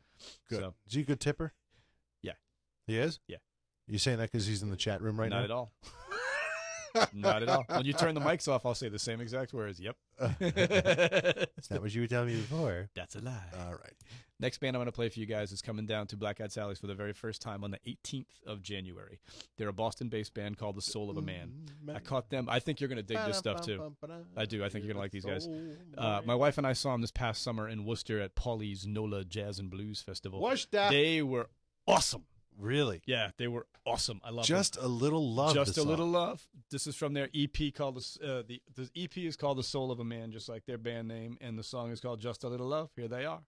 Good. 0.50 0.60
So- 0.60 0.74
Is 0.88 0.94
he 0.96 1.02
a 1.02 1.06
good 1.06 1.22
tipper? 1.22 1.54
He 2.88 2.98
is. 2.98 3.19
Yeah. 3.28 3.38
You 3.88 3.98
saying 3.98 4.17
that 4.17 4.32
because 4.32 4.48
he's 4.48 4.63
in 4.63 4.69
the 4.69 4.78
chat 4.78 5.02
room 5.02 5.19
right 5.19 5.30
now. 5.30 5.41
Not 5.41 5.41
now? 5.41 5.46
at 5.46 5.52
all. 5.52 5.72
Not 7.13 7.43
at 7.43 7.50
all. 7.50 7.65
When 7.67 7.86
you 7.86 7.93
turn 7.93 8.13
the 8.15 8.22
mics 8.22 8.48
off, 8.48 8.65
I'll 8.65 8.76
say 8.76 8.88
the 8.88 9.00
same 9.00 9.19
exact 9.19 9.54
words. 9.54 9.80
Yep. 9.80 9.96
That's 10.39 11.72
not 11.72 11.82
what 11.82 11.93
you 11.93 12.02
were 12.02 12.08
telling 12.08 12.28
me 12.28 12.36
before. 12.36 12.89
That's 12.96 13.15
a 13.15 13.22
lie. 13.22 13.32
All 13.65 13.72
right. 13.72 13.93
Next 14.39 14.60
band 14.60 14.76
I'm 14.76 14.80
going 14.80 14.88
to 14.88 14.91
play 14.91 15.10
for 15.10 15.19
you 15.19 15.26
guys 15.26 15.52
is 15.52 15.62
coming 15.62 15.86
down 15.86 16.08
to 16.08 16.17
Black 16.17 16.41
Eyed 16.41 16.52
Sally's 16.52 16.80
for 16.80 16.88
the 16.88 16.93
very 16.93 17.13
first 17.13 17.41
time 17.41 17.63
on 17.63 17.72
the 17.72 17.80
18th 17.88 18.26
of 18.46 18.62
January. 18.62 19.19
They're 19.58 19.69
a 19.69 19.74
Boston-based 19.74 20.34
band 20.34 20.58
called 20.58 20.76
The 20.76 20.82
Soul 20.82 21.10
of 21.10 21.17
a 21.17 21.22
Man. 21.22 21.52
I 21.93 22.00
caught 22.00 22.30
them. 22.30 22.48
I 22.50 22.60
think 22.60 22.80
you're 22.80 22.89
going 22.89 22.98
to 22.98 23.04
dig 23.04 23.19
this 23.26 23.38
stuff 23.38 23.62
too. 23.62 23.96
I 24.36 24.46
do. 24.46 24.63
I 24.63 24.69
think 24.69 24.86
you're 24.86 24.93
going 24.93 24.96
to 24.96 25.00
like 25.00 25.12
these 25.12 25.26
guys. 25.26 25.48
Uh, 25.98 26.22
my 26.26 26.36
wife 26.36 26.58
and 26.58 26.67
I 26.67 26.74
saw 26.74 26.91
them 26.91 27.02
this 27.02 27.12
past 27.12 27.41
summer 27.41 27.67
in 27.67 27.86
Worcester 27.86 28.19
at 28.19 28.36
Paulie's 28.36 28.86
NOLA 28.86 29.26
Jazz 29.26 29.60
and 29.60 29.69
Blues 29.69 30.02
Festival. 30.02 30.41
Worcester. 30.41 30.88
They 30.89 31.22
were 31.22 31.48
awesome. 31.88 32.26
Really? 32.60 33.02
Yeah, 33.06 33.32
they 33.38 33.48
were 33.48 33.66
awesome. 33.86 34.22
I 34.24 34.30
love 34.30 34.46
Just 34.46 34.78
a 34.78 34.88
little 34.88 35.34
love. 35.34 35.54
Just 35.54 35.72
a 35.72 35.82
song. 35.82 35.88
little 35.88 36.08
love. 36.08 36.46
This 36.72 36.88
is 36.88 36.96
from 36.96 37.13
their 37.13 37.30
EP 37.36 37.74
called 37.74 37.96
the 37.96 38.28
uh, 38.39 38.44
the 38.48 38.62
the 38.76 38.89
EP 38.96 39.18
is 39.18 39.36
called 39.36 39.58
The 39.58 39.63
Soul 39.63 39.92
of 39.92 40.00
a 40.00 40.04
Man, 40.04 40.32
just 40.32 40.50
like 40.50 40.66
their 40.66 40.78
band 40.78 41.08
name, 41.08 41.38
and 41.42 41.58
the 41.58 41.63
song 41.63 41.92
is 41.92 42.00
called 42.00 42.20
Just 42.20 42.44
a 42.44 42.50
Little 42.50 42.68
Love. 42.68 42.89
Here 42.96 43.08
they 43.08 43.26
are. 43.26 43.42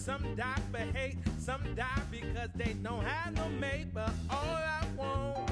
Some 0.00 0.34
die 0.34 0.56
for 0.72 0.78
hate, 0.78 1.18
some 1.38 1.60
die 1.76 1.84
because 2.10 2.48
they 2.54 2.72
don't 2.82 3.04
have 3.04 3.34
no 3.34 3.50
mate. 3.50 3.92
But 3.92 4.10
all 4.30 4.38
I 4.40 4.82
want 4.96 5.50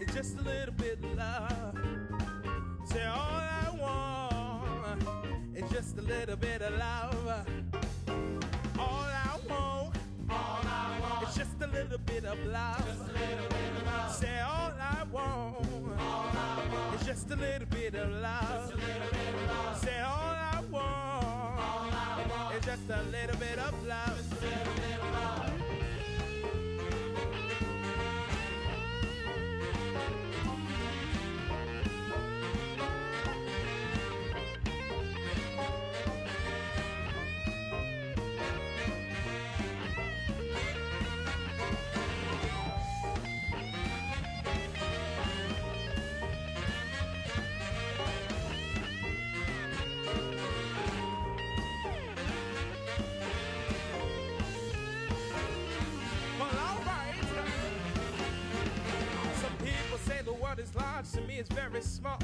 is 0.00 0.14
just 0.14 0.38
a 0.38 0.42
little 0.42 0.74
bit 0.74 1.00
of 1.02 1.16
love. 1.16 1.74
Say 2.84 3.04
all 3.04 3.18
I 3.18 3.74
want 3.80 5.02
is 5.56 5.68
just 5.70 5.98
a 5.98 6.02
little 6.02 6.36
bit 6.36 6.62
of 6.62 6.78
love. 6.78 7.44
All 8.78 9.06
I 9.26 9.36
want, 9.48 9.96
all 10.30 10.60
I 10.62 10.98
want 11.00 11.28
is 11.28 11.34
just 11.34 11.60
a 11.60 11.66
little 11.66 11.98
bit 11.98 12.24
of 12.24 12.38
love. 12.46 12.86
Just 12.86 13.00
a 13.00 13.12
little 13.18 13.48
bit 13.48 13.72
of 13.78 13.86
love. 13.86 14.14
Say 14.14 14.40
all 14.40 14.72
I 14.80 15.04
want, 15.10 15.66
all 15.98 16.30
I 16.32 16.68
want 16.72 17.00
is 17.00 17.06
just 17.06 17.30
a 17.32 17.36
little 17.36 17.66
bit 17.66 17.94
of 17.96 18.10
love. 18.12 18.70
Just 18.70 18.72
a 18.72 18.76
little 18.76 19.10
bit 19.10 19.34
of 19.34 19.48
love. 19.48 19.78
Say 19.78 20.00
all 20.00 20.36
I 20.52 20.62
want, 20.70 21.07
just 22.68 22.90
a 22.90 23.02
little 23.10 23.36
bit 23.40 23.58
of 23.58 23.86
love. 23.86 24.17
Large, 60.78 61.10
to 61.12 61.20
me 61.22 61.38
it's 61.38 61.50
very 61.50 61.82
small. 61.82 62.18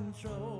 Control. 0.00 0.59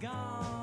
Gone 0.00 0.59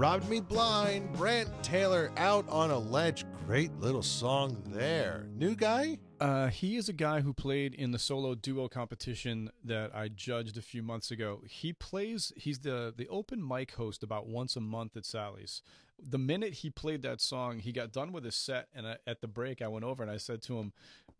Robbed 0.00 0.30
Me 0.30 0.40
Blind, 0.40 1.12
Brant 1.12 1.50
Taylor 1.62 2.10
out 2.16 2.48
on 2.48 2.70
a 2.70 2.78
ledge. 2.78 3.26
Great 3.46 3.70
little 3.80 4.00
song 4.00 4.56
there. 4.68 5.26
New 5.36 5.54
guy? 5.54 5.98
Uh, 6.18 6.46
he 6.46 6.76
is 6.76 6.88
a 6.88 6.94
guy 6.94 7.20
who 7.20 7.34
played 7.34 7.74
in 7.74 7.90
the 7.90 7.98
solo 7.98 8.34
duo 8.34 8.66
competition 8.66 9.50
that 9.62 9.94
I 9.94 10.08
judged 10.08 10.56
a 10.56 10.62
few 10.62 10.82
months 10.82 11.10
ago. 11.10 11.42
He 11.46 11.74
plays. 11.74 12.32
He's 12.34 12.60
the 12.60 12.94
the 12.96 13.08
open 13.08 13.46
mic 13.46 13.72
host 13.72 14.02
about 14.02 14.26
once 14.26 14.56
a 14.56 14.60
month 14.60 14.96
at 14.96 15.04
Sally's. 15.04 15.60
The 16.02 16.16
minute 16.16 16.54
he 16.54 16.70
played 16.70 17.02
that 17.02 17.20
song, 17.20 17.58
he 17.58 17.70
got 17.70 17.92
done 17.92 18.10
with 18.10 18.24
his 18.24 18.34
set, 18.34 18.68
and 18.74 18.86
I, 18.86 18.96
at 19.06 19.20
the 19.20 19.28
break, 19.28 19.60
I 19.60 19.68
went 19.68 19.84
over 19.84 20.02
and 20.02 20.10
I 20.10 20.16
said 20.16 20.40
to 20.44 20.56
him, 20.60 20.72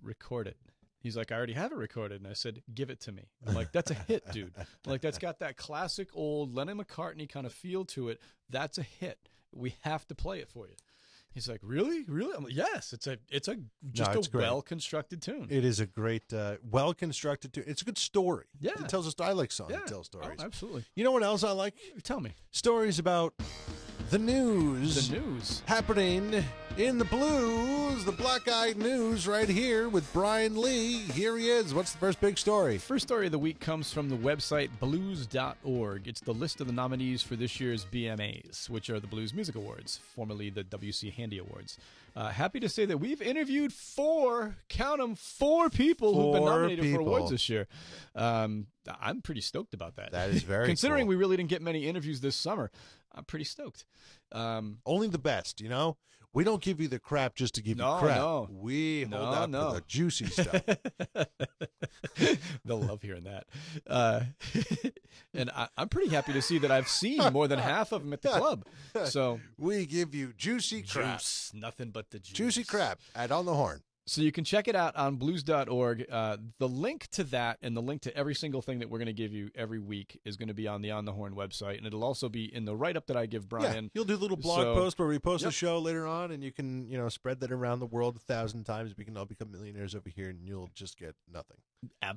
"Record 0.03 0.47
it." 0.47 0.57
He's 1.01 1.17
like, 1.17 1.33
"I 1.33 1.37
already 1.37 1.55
have 1.55 1.73
it 1.73 1.77
recorded," 1.79 2.21
and 2.21 2.31
I 2.31 2.35
said, 2.35 2.63
"Give 2.75 2.91
it 2.91 3.01
to 3.01 3.13
me." 3.13 3.23
I'm 3.47 3.55
like, 3.55 3.73
"That's 3.73 3.91
a 3.91 3.95
hit, 3.95 4.31
dude. 4.33 4.53
like 4.87 5.01
that's 5.01 5.19
got 5.19 5.39
that 5.41 5.57
classic 5.57 6.09
old 6.15 6.55
Lennon 6.55 6.79
McCartney 6.79 7.29
kind 7.29 7.47
of 7.47 7.53
feel 7.53 7.85
to 7.87 8.09
it. 8.11 8.21
That's 8.51 8.77
a 8.79 8.83
hit. 8.83 9.19
We 9.53 9.75
have 9.83 10.07
to 10.09 10.15
play 10.15 10.41
it 10.41 10.49
for 10.49 10.67
you." 10.69 10.75
He's 11.33 11.49
like, 11.49 11.61
"Really, 11.63 12.05
really?" 12.07 12.35
I'm 12.37 12.45
like, 12.45 12.55
"Yes, 12.55 12.93
it's 12.93 13.07
a, 13.07 13.17
it's 13.31 13.49
a 13.49 13.57
just 13.93 14.15
it's 14.15 14.27
a 14.27 14.31
great. 14.31 14.43
well 14.43 14.61
constructed 14.63 15.23
tune." 15.23 15.47
It 15.49 15.65
is 15.65 15.81
a 15.81 15.87
great, 15.87 16.33
uh, 16.35 16.57
well 16.71 16.93
constructed. 16.93 17.53
Tune. 17.55 17.65
It's 17.67 17.83
a 17.83 17.85
good 17.85 17.99
story. 17.99 18.45
Yeah. 18.61 18.73
It 18.79 18.89
tells 18.89 19.07
us. 19.07 19.15
I 19.21 19.33
like 19.33 19.53
songs 19.53 19.71
Yeah. 19.71 19.79
that 19.79 19.87
tell 19.87 20.05
stories. 20.05 20.39
Oh, 20.41 20.45
absolutely. 20.45 20.85
You 20.97 21.05
know 21.05 21.13
what 21.13 21.23
else 21.23 21.45
I 21.45 21.53
like? 21.53 21.75
Tell 22.03 22.21
me. 22.21 22.35
Stories 22.51 22.99
about 22.99 23.33
the 24.11 24.19
news. 24.19 25.09
The 25.09 25.21
news. 25.21 25.63
happening 25.67 26.45
in 26.77 26.99
the 26.99 27.05
blues, 27.05 28.05
the 28.05 28.13
black 28.13 28.49
eyed 28.49 28.77
news 28.77 29.29
right 29.29 29.49
here 29.49 29.89
with 29.89 30.13
Brian 30.13 30.61
Lee. 30.61 30.99
Here 30.99 31.37
he 31.37 31.49
is. 31.49 31.73
What's 31.73 31.93
the 31.93 31.99
first 31.99 32.21
big 32.21 32.37
story? 32.37 32.79
First 32.79 33.07
story 33.07 33.27
of 33.27 33.33
the 33.33 33.39
week 33.39 33.61
comes 33.61 33.93
from 33.93 34.09
the 34.09 34.17
website 34.17 34.71
blues.org. 34.81 36.09
It's 36.09 36.21
the 36.21 36.35
list 36.35 36.61
of 36.61 36.67
the 36.67 36.73
nominees 36.73 37.23
for 37.23 37.37
this 37.37 37.61
year's 37.61 37.85
BMAs, 37.85 38.69
which 38.69 38.91
are 38.91 38.99
the 38.99 39.07
Blues 39.07 39.33
Music 39.33 39.55
Awards, 39.55 40.01
formerly 40.17 40.51
the 40.51 40.65
WC 40.65 41.13
Handy 41.13 41.39
Awards. 41.39 41.79
Uh, 42.17 42.29
happy 42.29 42.59
to 42.59 42.69
say 42.69 42.85
that 42.87 42.99
we've 42.99 43.23
interviewed 43.23 43.73
four, 43.73 44.57
count 44.69 44.99
them, 44.99 45.15
four 45.15 45.71
people 45.71 46.15
who've 46.15 46.35
been 46.35 46.45
nominated 46.45 46.93
for 46.93 47.01
awards 47.01 47.31
this 47.31 47.49
year. 47.49 47.69
Um, 48.17 48.67
I'm 49.01 49.23
pretty 49.23 49.41
stoked 49.41 49.75
about 49.75 49.97
that. 49.97 50.13
That 50.13 50.31
is 50.31 50.43
very 50.43 50.67
Considering 50.67 51.03
cool. 51.05 51.11
we 51.11 51.17
really 51.17 51.37
didn't 51.37 51.51
get 51.51 51.63
many 51.63 51.87
interviews 51.87 52.21
this 52.21 52.35
summer, 52.35 52.71
I'm 53.15 53.25
pretty 53.25 53.45
stoked. 53.45 53.85
Um, 54.33 54.79
Only 54.87 55.09
the 55.09 55.19
best, 55.19 55.61
you 55.61 55.69
know? 55.69 55.97
We 56.33 56.45
don't 56.45 56.63
give 56.63 56.81
you 56.81 56.87
the 56.87 57.01
crap 57.01 57.35
just 57.35 57.57
to 57.57 57.63
give 57.63 57.77
No, 57.77 57.95
you 57.95 58.01
crap. 58.03 58.17
no. 58.19 58.49
We 58.53 59.01
hold 59.03 59.11
No, 59.11 59.25
out 59.35 59.51
no. 59.51 59.69
for 59.71 59.75
the 59.75 59.85
juicy 59.89 60.27
stuff. 60.31 60.63
They'll 62.65 62.81
love 62.81 63.03
hearing 63.03 63.25
that. 63.25 63.47
Uh, 63.87 64.21
and 65.35 65.51
I, 65.51 65.69
I'm 65.77 65.89
pretty 65.89 66.11
happy 66.11 66.33
to 66.33 66.41
see 66.43 66.59
that 66.59 66.71
I've 66.71 66.87
seen 66.89 67.21
more 67.33 67.49
than 67.49 67.59
half 67.59 67.91
of 67.93 68.03
them 68.05 68.13
at 68.13 68.23
the 68.23 68.29
club. 68.29 68.65
So 69.07 69.41
we 69.59 69.87
give 69.87 70.15
you 70.15 70.33
juicy 70.37 70.83
crap. 70.83 71.19
juice, 71.19 71.51
nothing 71.55 71.91
but 71.91 72.11
the 72.11 72.19
juice. 72.19 72.37
Juicy 72.37 72.65
crap 72.65 73.01
at 73.15 73.31
On 73.33 73.45
the 73.45 73.55
Horn. 73.55 73.83
So 74.11 74.23
you 74.23 74.33
can 74.33 74.43
check 74.43 74.67
it 74.67 74.75
out 74.75 74.97
on 74.97 75.15
blues.org. 75.15 76.05
Uh, 76.11 76.37
the 76.59 76.67
link 76.69 77.07
to 77.13 77.23
that 77.23 77.59
and 77.63 77.77
the 77.77 77.81
link 77.81 78.03
to 78.03 78.17
every 78.17 78.35
single 78.35 78.61
thing 78.61 78.81
that 78.81 78.91
we're 78.91 78.99
going 78.99 79.07
to 79.07 79.13
give 79.13 79.33
you 79.33 79.51
every 79.55 79.79
week 79.79 80.19
is 80.25 80.37
going 80.37 80.49
to 80.49 80.55
be 80.55 80.67
on 80.67 80.83
the 80.83 80.91
On 80.91 81.05
the 81.05 81.13
Horn 81.13 81.37
website, 81.37 81.79
and 81.79 81.87
it'll 81.87 82.03
also 82.03 82.29
be 82.29 82.53
in 82.53 82.65
the 82.65 82.75
write 82.75 82.97
up 82.97 83.07
that 83.07 83.17
I 83.17 83.27
give 83.27 83.49
Brian. 83.49 83.85
yeah, 83.85 83.91
you'll 83.95 84.05
do 84.05 84.17
a 84.17 84.19
little 84.19 84.37
blog 84.37 84.63
So- 84.63 84.75
post 84.75 84.99
where 84.99 85.07
we 85.07 85.21
post 85.21 85.43
Yep. 85.43 85.49
the 85.51 85.53
show 85.53 85.79
later 85.79 86.09
on, 86.09 86.33
and 86.33 86.43
you 86.43 86.51
can, 86.51 86.91
you 86.91 86.99
know, 86.99 87.09
spread 87.09 87.39
that 87.39 87.53
around 87.53 87.79
the 87.79 87.87
world 87.87 88.17
a 88.17 88.19
thousand 88.19 88.65
times. 88.65 88.97
We 88.99 89.05
can 89.05 89.17
all 89.17 89.27
become 89.27 89.53
millionaires 89.53 89.95
over 89.95 90.09
here, 90.09 90.29
and 90.29 90.41
you'll 90.45 90.71
just 90.75 90.99
get 90.99 91.15
nothing 91.33 91.59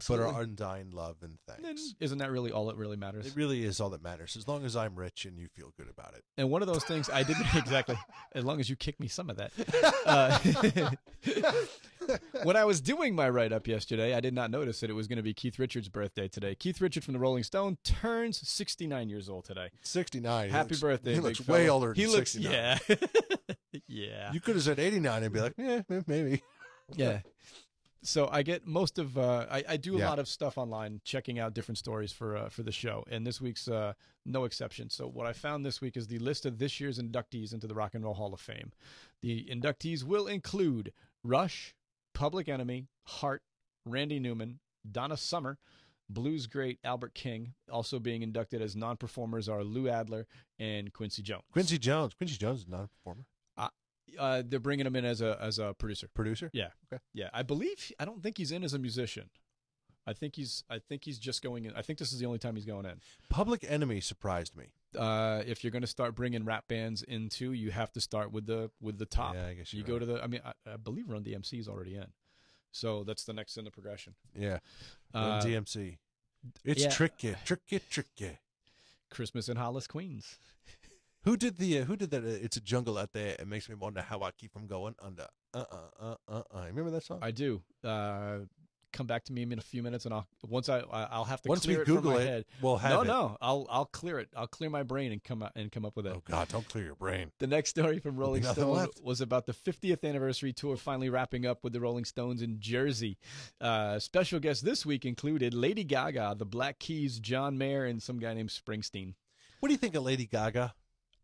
but 0.08 0.20
our 0.20 0.42
undying 0.42 0.92
love 0.92 1.18
and 1.22 1.38
And 1.56 1.66
thanks. 1.66 1.94
isn't 2.00 2.18
that 2.18 2.32
really 2.32 2.52
all 2.52 2.66
that 2.68 2.76
really 2.76 2.98
matters? 2.98 3.26
It 3.28 3.36
really 3.36 3.64
is 3.64 3.80
all 3.80 3.90
that 3.92 4.04
matters, 4.04 4.36
as 4.36 4.48
long 4.48 4.66
as 4.66 4.76
I'm 4.76 4.96
rich 4.96 5.26
and 5.26 5.38
you 5.38 5.48
feel 5.48 5.72
good 5.78 5.90
about 5.90 6.14
it. 6.16 6.24
And 6.38 6.50
one 6.50 6.62
of 6.62 6.68
those 6.68 6.84
things 6.84 7.10
I 7.10 7.24
didn't 7.24 7.46
exactly, 7.56 7.98
as 8.34 8.44
long 8.44 8.60
as 8.60 8.70
you 8.70 8.76
kick 8.76 9.00
me 9.00 9.08
some 9.08 9.30
of 9.30 9.38
that. 9.38 9.52
Uh, 10.06 10.38
when 12.44 12.58
I 12.58 12.66
was 12.66 12.82
doing 12.82 13.16
my 13.16 13.30
write 13.30 13.54
up 13.54 13.68
yesterday, 13.68 14.14
I 14.16 14.20
did 14.20 14.34
not 14.34 14.52
notice 14.52 14.82
that 14.82 14.90
it 14.90 14.94
was 14.94 15.08
going 15.08 15.18
to 15.18 15.24
be 15.24 15.34
Keith 15.34 15.58
Richards' 15.58 15.88
birthday 15.88 16.28
today. 16.28 16.56
Keith 16.56 16.82
Richard 16.82 17.04
from 17.06 17.14
the 17.14 17.20
Rolling 17.20 17.44
Stone 17.44 17.78
turns 17.84 18.46
69 18.48 19.08
years 19.10 19.30
old 19.30 19.46
today. 19.46 19.70
69. 19.82 20.48
he 20.48 20.52
Happy 20.52 20.70
looks- 20.70 20.82
birthday, 20.82 21.14
He 21.14 21.20
looks 21.22 21.40
fella. 21.40 21.58
way 21.58 21.70
older 21.70 21.88
than 21.88 21.96
He 21.96 22.08
looks, 22.08 22.34
69. 22.34 22.80
yeah. 22.90 23.78
yeah. 23.88 24.34
You 24.34 24.42
could 24.42 24.56
have 24.56 24.64
said 24.64 24.80
89 24.80 25.24
and 25.24 25.34
be 25.34 25.40
like, 25.40 25.54
eh, 25.58 25.82
maybe. 26.08 26.44
yeah. 26.96 27.22
So 28.06 28.28
I 28.32 28.44
get 28.44 28.68
most 28.68 29.00
of 29.00 29.18
uh, 29.18 29.46
I, 29.50 29.64
I 29.70 29.78
do 29.78 29.96
a 29.96 30.00
Yeah. 30.00 30.10
lot 30.10 30.20
of 30.20 30.28
stuff 30.28 30.58
online, 30.58 31.00
checking 31.06 31.40
out 31.40 31.54
different 31.54 31.78
stories 31.78 32.12
for 32.12 32.36
uh, 32.36 32.50
for 32.50 32.62
the 32.64 32.72
show, 32.72 33.04
and 33.10 33.26
this 33.26 33.40
week's 33.40 33.68
uh, 33.68 33.94
no 34.26 34.44
exception. 34.44 34.90
So 34.90 35.08
what 35.08 35.26
I 35.26 35.32
found 35.34 35.66
this 35.66 35.80
week 35.80 35.96
is 35.96 36.08
the 36.08 36.20
list 36.20 36.46
of 36.46 36.58
this 36.58 36.80
year's 36.82 37.00
inductees 37.00 37.54
into 37.54 37.66
the 37.66 37.74
Rock 37.74 37.96
and 37.96 38.04
Roll 38.04 38.14
Hall 38.16 38.34
of 38.34 38.42
Fame. 38.42 38.72
The 39.22 39.46
inductees 39.50 40.04
will 40.04 40.28
include 40.28 40.92
Rush, 41.24 41.76
Public 42.14 42.50
Enemy, 42.50 42.88
Heart, 43.06 43.42
Randy 43.86 44.20
Newman, 44.20 44.60
Donna 44.90 45.16
Summer, 45.16 45.58
blues 46.10 46.46
great 46.48 46.80
Albert 46.84 47.14
King. 47.14 47.54
Also 47.72 48.00
being 48.00 48.22
inducted 48.22 48.62
as 48.62 48.76
non-performers 48.76 49.48
are 49.48 49.64
Lou 49.64 49.88
Adler 49.88 50.28
and 50.60 50.92
Quincy 50.92 51.22
Jones. 51.22 51.44
Quincy 51.54 51.78
Jones. 51.78 52.14
Quincy 52.14 52.36
Jones 52.38 52.60
is 52.62 52.68
not 52.68 52.84
a 52.84 52.88
performer. 52.88 53.24
Uh, 54.20 54.44
they're 54.46 54.60
bringing 54.60 54.86
him 54.86 54.96
in 54.96 55.06
as 55.06 55.22
a 55.22 55.38
as 55.42 55.60
a 55.60 55.74
producer. 55.74 56.08
Producer? 56.14 56.50
Yeah. 56.54 56.70
Okay. 56.92 57.02
Yeah. 57.14 57.30
I 57.34 57.44
believe 57.44 57.92
I 58.00 58.06
don't 58.06 58.22
think 58.22 58.38
he's 58.38 58.52
in 58.52 58.64
as 58.64 58.74
a 58.74 58.80
musician. 58.80 59.30
I 60.06 60.14
think 60.14 60.36
he's 60.36 60.64
I 60.70 60.80
think 60.80 61.06
he's 61.06 61.20
just 61.20 61.42
going 61.42 61.66
in. 61.66 61.74
I 61.76 61.82
think 61.82 62.00
this 62.00 62.12
is 62.12 62.20
the 62.20 62.26
only 62.26 62.40
time 62.40 62.56
he's 62.56 62.66
going 62.66 62.86
in. 62.86 63.00
Public 63.30 63.66
Enemy 63.68 64.02
surprised 64.02 64.56
me. 64.56 64.74
Uh, 64.98 65.42
if 65.48 65.64
you're 65.64 65.72
going 65.72 65.82
to 65.82 65.88
start 65.88 66.14
bringing 66.14 66.46
rap 66.46 66.68
bands 66.68 67.02
into, 67.04 67.52
you 67.52 67.72
have 67.72 67.92
to 67.94 68.02
start 68.02 68.32
with 68.32 68.46
the 68.46 68.70
with 68.82 68.98
the 68.98 69.06
top. 69.06 69.36
Yeah, 69.36 69.48
I 69.48 69.54
guess 69.54 69.74
you 69.74 69.80
you're 69.80 69.88
go 69.88 70.00
to 70.00 70.06
the. 70.06 70.24
I 70.24 70.28
mean, 70.28 70.42
I, 70.46 70.54
I 70.72 70.78
believe 70.78 71.10
Run 71.10 71.24
DMC 71.24 71.60
is 71.60 71.68
already 71.68 71.96
in, 71.96 72.08
so 72.72 73.04
that's 73.04 73.24
the 73.24 73.34
next 73.34 73.58
in 73.58 73.66
the 73.66 73.72
progression. 73.72 74.14
Yeah. 74.38 74.60
Uh, 75.14 75.40
Run 75.42 75.48
DMC. 75.48 75.98
It's 76.66 76.84
yeah. 76.84 76.90
tricky, 76.90 77.36
tricky, 77.46 77.80
tricky. 77.90 78.40
Christmas 79.10 79.48
in 79.48 79.58
Hollis, 79.58 79.88
Queens. 79.88 80.38
Who 81.24 81.38
did 81.38 81.58
the 81.58 81.80
uh, 81.80 81.84
Who 81.86 81.96
did 81.96 82.12
that? 82.12 82.24
Uh, 82.24 82.28
it's 82.28 82.58
a 82.58 82.62
jungle 82.62 82.98
out 82.98 83.14
there. 83.14 83.36
It 83.40 83.48
makes 83.48 83.70
me 83.70 83.76
wonder 83.76 84.02
how 84.02 84.22
I 84.22 84.32
keep 84.32 84.52
from 84.52 84.68
going 84.68 84.96
under. 85.02 85.28
Uh 85.54 85.64
uh 85.72 85.76
uh 86.00 86.16
uh. 86.28 86.42
uh. 86.54 86.66
Remember 86.68 86.92
that 86.92 87.04
song? 87.04 87.20
I 87.22 87.32
do. 87.32 87.62
Uh, 87.84 88.40
come 88.92 89.08
back 89.08 89.24
to 89.26 89.34
me 89.34 89.42
in 89.42 89.58
a 89.58 89.62
few 89.62 89.82
minutes, 89.82 90.06
and 90.06 90.14
I'll 90.14 90.28
once 90.48 90.68
I 90.70 90.80
I'll 90.92 91.24
have 91.24 91.42
to 91.44 91.50
Once 91.50 91.66
we 91.66 91.74
clear 91.76 91.82
it 91.84 91.86
from 91.86 91.96
Google 91.96 92.12
my 92.12 92.22
it, 92.22 92.28
head. 92.28 92.46
we'll 92.62 92.78
have 92.78 92.92
no, 92.92 93.02
it. 93.02 93.08
no. 93.08 93.38
I'll 93.42 93.66
I'll 93.70 93.86
clear 93.86 94.20
it. 94.20 94.30
I'll 94.36 94.48
clear 94.48 94.70
my 94.70 94.84
brain 94.84 95.12
and 95.14 95.24
come 95.24 95.42
out 95.44 95.54
and 95.56 95.72
come 95.72 95.86
up 95.86 95.96
with 95.96 96.06
it. 96.08 96.14
Oh 96.16 96.22
God! 96.26 96.50
Don't 96.50 96.68
clear 96.68 96.86
your 96.86 96.96
brain. 96.96 97.32
The 97.40 97.48
next 97.48 97.70
story 97.72 98.00
from 98.00 98.18
Rolling 98.18 98.44
Stone 98.44 98.76
left. 98.76 99.02
was 99.02 99.22
about 99.22 99.46
the 99.46 99.54
50th 99.54 100.04
anniversary 100.08 100.52
tour 100.52 100.76
finally 100.78 101.10
wrapping 101.10 101.46
up 101.46 101.64
with 101.64 101.72
the 101.74 101.80
Rolling 101.80 102.06
Stones 102.06 102.42
in 102.42 102.60
Jersey. 102.60 103.18
Uh, 103.62 103.98
special 104.00 104.40
guests 104.40 104.62
this 104.62 104.86
week 104.86 105.06
included 105.06 105.54
Lady 105.54 105.84
Gaga, 105.86 106.36
the 106.38 106.46
Black 106.46 106.80
Keys, 106.80 107.20
John 107.20 107.58
Mayer, 107.58 107.86
and 107.86 108.02
some 108.04 108.20
guy 108.20 108.34
named 108.34 108.50
Springsteen. 108.50 109.14
What 109.60 109.70
do 109.70 109.74
you 109.74 109.78
think 109.80 109.96
of 109.96 110.04
Lady 110.04 110.26
Gaga? 110.26 110.74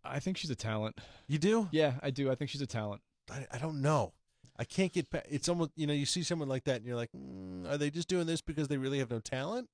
I 0.03 0.19
think 0.19 0.37
she's 0.37 0.49
a 0.49 0.55
talent. 0.55 0.97
You 1.27 1.37
do? 1.37 1.67
Yeah, 1.71 1.93
I 2.01 2.09
do. 2.09 2.31
I 2.31 2.35
think 2.35 2.49
she's 2.49 2.61
a 2.61 2.67
talent. 2.67 3.01
I, 3.31 3.45
I 3.51 3.57
don't 3.57 3.81
know. 3.81 4.13
I 4.57 4.63
can't 4.65 4.91
get. 4.91 5.09
Pa- 5.09 5.21
it's 5.29 5.47
almost 5.49 5.71
you 5.75 5.87
know 5.87 5.93
you 5.93 6.05
see 6.05 6.23
someone 6.23 6.49
like 6.49 6.65
that 6.65 6.77
and 6.77 6.85
you're 6.85 6.95
like, 6.95 7.11
mm, 7.15 7.69
are 7.69 7.77
they 7.77 7.89
just 7.89 8.07
doing 8.07 8.27
this 8.27 8.41
because 8.41 8.67
they 8.67 8.77
really 8.77 8.99
have 8.99 9.09
no 9.09 9.19
talent, 9.19 9.69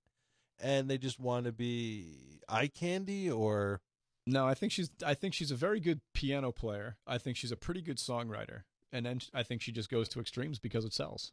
and 0.60 0.90
they 0.90 0.98
just 0.98 1.20
want 1.20 1.46
to 1.46 1.52
be 1.52 2.40
eye 2.48 2.68
candy 2.68 3.30
or? 3.30 3.82
No, 4.28 4.48
I 4.48 4.54
think 4.56 4.72
she's. 4.72 4.90
I 5.06 5.14
think 5.14 5.34
she's 5.34 5.52
a 5.52 5.56
very 5.56 5.80
good 5.80 6.02
piano 6.14 6.52
player. 6.52 6.98
I 7.08 7.18
think 7.18 7.38
she's 7.38 7.52
a 7.52 7.58
pretty 7.58 7.82
good 7.82 7.98
songwriter, 7.98 8.64
and 8.92 9.06
then 9.06 9.22
I 9.34 9.44
think 9.44 9.62
she 9.62 9.72
just 9.72 9.90
goes 9.90 10.08
to 10.10 10.20
extremes 10.20 10.60
because 10.60 10.86
it 10.86 10.94
sells. 10.94 11.32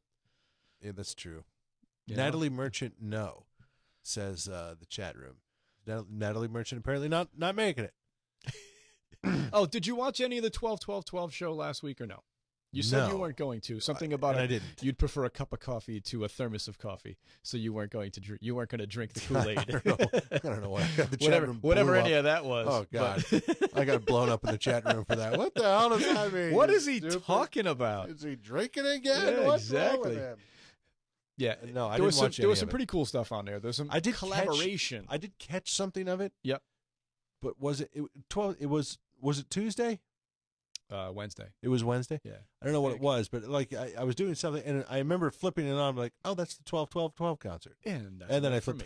Yeah, 0.80 0.92
that's 0.94 1.14
true. 1.14 1.44
you 2.06 2.16
know? 2.16 2.24
Natalie 2.24 2.50
Merchant, 2.50 2.94
no, 3.00 3.44
says 4.02 4.48
uh, 4.48 4.74
the 4.78 4.86
chat 4.86 5.16
room. 5.16 5.36
Natalie 6.10 6.48
Merchant 6.48 6.80
apparently 6.80 7.08
not 7.08 7.28
not 7.36 7.54
making 7.54 7.84
it. 7.84 7.94
Oh, 9.52 9.66
did 9.66 9.86
you 9.86 9.94
watch 9.94 10.20
any 10.20 10.38
of 10.38 10.42
the 10.44 10.50
12 10.50 10.80
12 10.80 11.04
12 11.04 11.32
show 11.32 11.52
last 11.52 11.82
week 11.82 12.00
or 12.00 12.06
no? 12.06 12.20
You 12.74 12.82
said 12.82 13.10
you 13.10 13.18
weren't 13.18 13.36
going 13.36 13.60
to. 13.62 13.80
Something 13.80 14.14
about 14.14 14.36
a- 14.36 14.40
I 14.40 14.46
didn't. 14.46 14.64
You'd 14.80 14.96
prefer 14.96 15.26
a 15.26 15.30
cup 15.30 15.52
of 15.52 15.60
coffee 15.60 16.00
to 16.00 16.24
a 16.24 16.28
thermos 16.28 16.68
of 16.68 16.78
coffee, 16.78 17.18
so 17.42 17.58
you 17.58 17.70
weren't 17.70 17.90
going 17.92 18.10
to 18.12 18.20
drink. 18.20 18.40
You 18.42 18.54
weren't 18.54 18.70
going 18.70 18.78
to 18.78 18.86
drink 18.86 19.12
the 19.12 19.20
Kool 19.20 19.46
Aid. 19.46 19.58
I 19.58 19.64
don't 19.64 19.84
know. 19.84 20.20
I 20.32 20.38
don't 20.38 20.62
know 20.62 20.70
why 20.70 20.88
the 20.96 21.16
chat 21.18 21.20
whatever, 21.20 21.46
whatever 21.52 21.96
any 21.96 22.14
of 22.14 22.24
that 22.24 22.46
was. 22.46 22.66
Oh 22.70 22.86
God! 22.90 23.22
but- 23.30 23.72
I 23.76 23.84
got 23.84 24.06
blown 24.06 24.30
up 24.30 24.42
in 24.44 24.52
the 24.52 24.56
chat 24.58 24.86
room 24.86 25.04
for 25.04 25.16
that. 25.16 25.36
What 25.36 25.54
the 25.54 25.64
hell 25.64 25.90
does 25.90 26.00
that 26.02 26.32
mean? 26.32 26.54
what 26.54 26.70
is 26.70 26.86
he 26.86 26.96
stupid? 26.96 27.22
talking 27.26 27.66
about? 27.66 28.08
Is 28.08 28.22
he 28.22 28.36
drinking 28.36 28.86
again? 28.86 29.22
Yeah, 29.40 29.46
What's 29.46 29.70
wrong 29.70 30.00
with 30.00 30.12
exactly. 30.12 30.14
him? 30.14 30.36
Yeah, 31.36 31.54
uh, 31.62 31.66
No, 31.74 31.88
I 31.88 31.96
there 31.96 32.04
was 32.06 32.18
didn't 32.18 32.34
some, 32.36 32.42
there 32.42 32.48
was 32.48 32.58
some 32.58 32.68
it. 32.68 32.70
pretty 32.70 32.86
cool 32.86 33.04
stuff 33.04 33.32
on 33.32 33.44
there. 33.44 33.60
There's 33.60 33.76
some 33.76 33.88
I 33.90 34.00
did 34.00 34.12
catch- 34.14 34.18
collaboration. 34.20 35.04
I 35.10 35.18
did 35.18 35.38
catch 35.38 35.70
something 35.74 36.08
of 36.08 36.22
it. 36.22 36.32
Yep. 36.42 36.62
But 37.42 37.60
was 37.60 37.82
it, 37.82 37.90
it 37.92 38.04
twelve? 38.30 38.56
It 38.60 38.66
was 38.70 38.96
was 39.22 39.38
it 39.38 39.48
Tuesday? 39.48 40.00
uh, 40.90 41.10
Wednesday. 41.10 41.46
It 41.62 41.68
was 41.68 41.82
Wednesday. 41.82 42.20
Yeah. 42.22 42.32
I 42.60 42.66
don't 42.66 42.74
know 42.74 42.82
what 42.82 42.92
it 42.92 43.00
was, 43.00 43.30
but 43.30 43.44
like 43.44 43.72
I, 43.72 43.92
I 44.00 44.04
was 44.04 44.14
doing 44.14 44.34
something, 44.34 44.62
and 44.62 44.84
I 44.90 44.98
remember 44.98 45.30
flipping 45.30 45.66
it 45.66 45.72
on. 45.72 45.80
I'm 45.80 45.96
like, 45.96 46.12
oh, 46.22 46.34
that's 46.34 46.54
the 46.58 46.64
12 46.64 46.90
12 46.90 47.14
12 47.14 47.38
concert. 47.38 47.76
And, 47.86 48.22
And 48.28 48.44
then 48.44 48.52
I 48.52 48.60
flipped. 48.60 48.80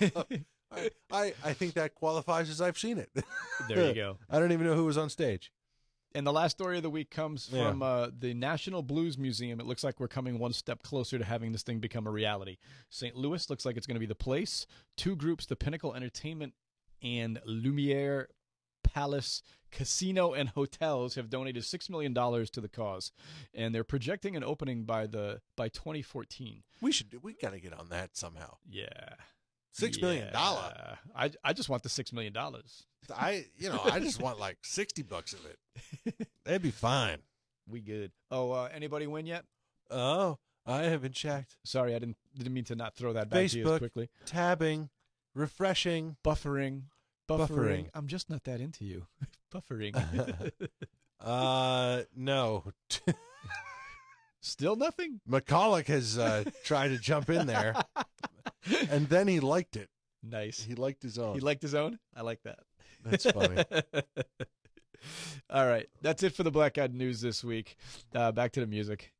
me. 0.00 0.10
I, 0.72 0.90
I 1.12 1.32
I 1.44 1.52
think 1.52 1.74
that 1.74 1.94
qualifies 1.94 2.48
as 2.48 2.60
I've 2.62 2.78
seen 2.78 2.96
it. 2.98 3.10
there 3.68 3.88
you 3.88 3.94
go. 3.94 4.16
I 4.30 4.38
don't 4.38 4.52
even 4.52 4.66
know 4.66 4.74
who 4.74 4.86
was 4.86 4.96
on 4.96 5.10
stage. 5.10 5.52
And 6.14 6.26
the 6.26 6.32
last 6.32 6.52
story 6.52 6.78
of 6.78 6.82
the 6.82 6.88
week 6.90 7.10
comes 7.10 7.50
Yeah. 7.52 7.68
from 7.68 7.82
uh, 7.82 8.08
the 8.18 8.32
National 8.32 8.80
Blues 8.82 9.18
Museum. 9.18 9.60
It 9.60 9.66
looks 9.66 9.84
like 9.84 10.00
we're 10.00 10.08
coming 10.08 10.38
one 10.38 10.54
step 10.54 10.82
closer 10.82 11.18
to 11.18 11.24
having 11.24 11.52
this 11.52 11.62
thing 11.62 11.78
become 11.80 12.06
a 12.06 12.10
reality. 12.10 12.56
St. 12.88 13.14
Louis 13.14 13.50
looks 13.50 13.66
like 13.66 13.76
it's 13.76 13.86
going 13.86 13.96
to 13.96 14.00
be 14.00 14.06
the 14.06 14.14
place. 14.14 14.66
Two 14.96 15.14
groups, 15.14 15.44
the 15.44 15.56
Pinnacle 15.56 15.94
Entertainment 15.94 16.54
and 17.02 17.38
Lumiere 17.44 18.28
Palace 18.96 19.42
Casino 19.70 20.32
and 20.32 20.48
Hotels, 20.50 21.16
have 21.16 21.28
donated 21.28 21.64
six 21.64 21.90
million 21.90 22.14
dollars 22.14 22.48
to 22.50 22.62
the 22.62 22.68
cause, 22.68 23.12
and 23.52 23.74
they're 23.74 23.84
projecting 23.84 24.36
an 24.36 24.42
opening 24.42 24.84
by 24.84 25.06
the 25.06 25.42
by 25.54 25.68
2014. 25.68 26.62
We 26.80 26.92
should 26.92 27.10
do. 27.10 27.18
we 27.22 27.34
got 27.34 27.52
to 27.52 27.60
get 27.60 27.74
on 27.74 27.90
that 27.90 28.16
somehow. 28.16 28.56
Yeah, 28.66 29.16
Six 29.72 30.00
million 30.00 30.32
dollar. 30.32 30.96
I 31.14 31.30
I 31.44 31.52
just 31.52 31.68
want 31.68 31.82
the 31.82 31.90
six 31.90 32.10
million 32.10 32.32
dollars. 32.32 32.84
I 33.14 33.44
you 33.58 33.68
know 33.68 33.80
I 33.84 34.00
just 34.00 34.20
want 34.22 34.40
like 34.40 34.56
sixty 34.62 35.02
bucks 35.02 35.34
of 35.34 35.40
it. 35.44 36.28
That'd 36.44 36.62
be 36.62 36.70
fine. 36.70 37.18
We 37.68 37.80
good. 37.82 38.12
Oh, 38.30 38.52
uh, 38.52 38.70
anybody 38.74 39.06
win 39.06 39.26
yet? 39.26 39.44
Oh, 39.90 40.38
I 40.64 40.84
haven't 40.84 41.14
checked. 41.14 41.56
Sorry, 41.64 41.94
I 41.94 41.98
didn't 41.98 42.16
didn't 42.34 42.54
mean 42.54 42.64
to 42.64 42.74
not 42.74 42.94
throw 42.94 43.12
that 43.12 43.28
back 43.28 43.50
to 43.50 43.58
you 43.58 43.70
as 43.70 43.78
quickly. 43.78 44.08
Tabbing, 44.24 44.88
refreshing. 45.34 46.16
Buffering. 46.24 46.84
Buffering. 47.28 47.48
Buffering. 47.48 47.88
I'm 47.94 48.06
just 48.06 48.30
not 48.30 48.44
that 48.44 48.60
into 48.60 48.84
you. 48.84 49.06
Buffering. 49.54 49.94
Uh, 51.18 52.02
no. 52.14 52.62
Still 54.42 54.76
nothing. 54.76 55.20
McCulloch 55.28 55.86
has 55.86 56.18
uh, 56.18 56.44
tried 56.62 56.88
to 56.88 56.98
jump 56.98 57.30
in 57.30 57.46
there, 57.46 57.74
and 58.90 59.08
then 59.08 59.26
he 59.26 59.40
liked 59.40 59.76
it. 59.76 59.88
Nice. 60.22 60.62
He 60.62 60.74
liked 60.74 61.02
his 61.02 61.18
own. 61.18 61.34
He 61.34 61.40
liked 61.40 61.62
his 61.62 61.74
own. 61.74 61.98
I 62.14 62.20
like 62.20 62.42
that. 62.42 62.58
That's 63.02 63.24
funny. 63.24 63.64
All 65.50 65.66
right, 65.66 65.88
that's 66.02 66.22
it 66.22 66.34
for 66.34 66.42
the 66.42 66.50
Black 66.50 66.76
Eyed 66.78 66.94
News 66.94 67.22
this 67.22 67.42
week. 67.42 67.76
Uh, 68.14 68.30
back 68.30 68.52
to 68.52 68.60
the 68.60 68.66
music. 68.66 69.12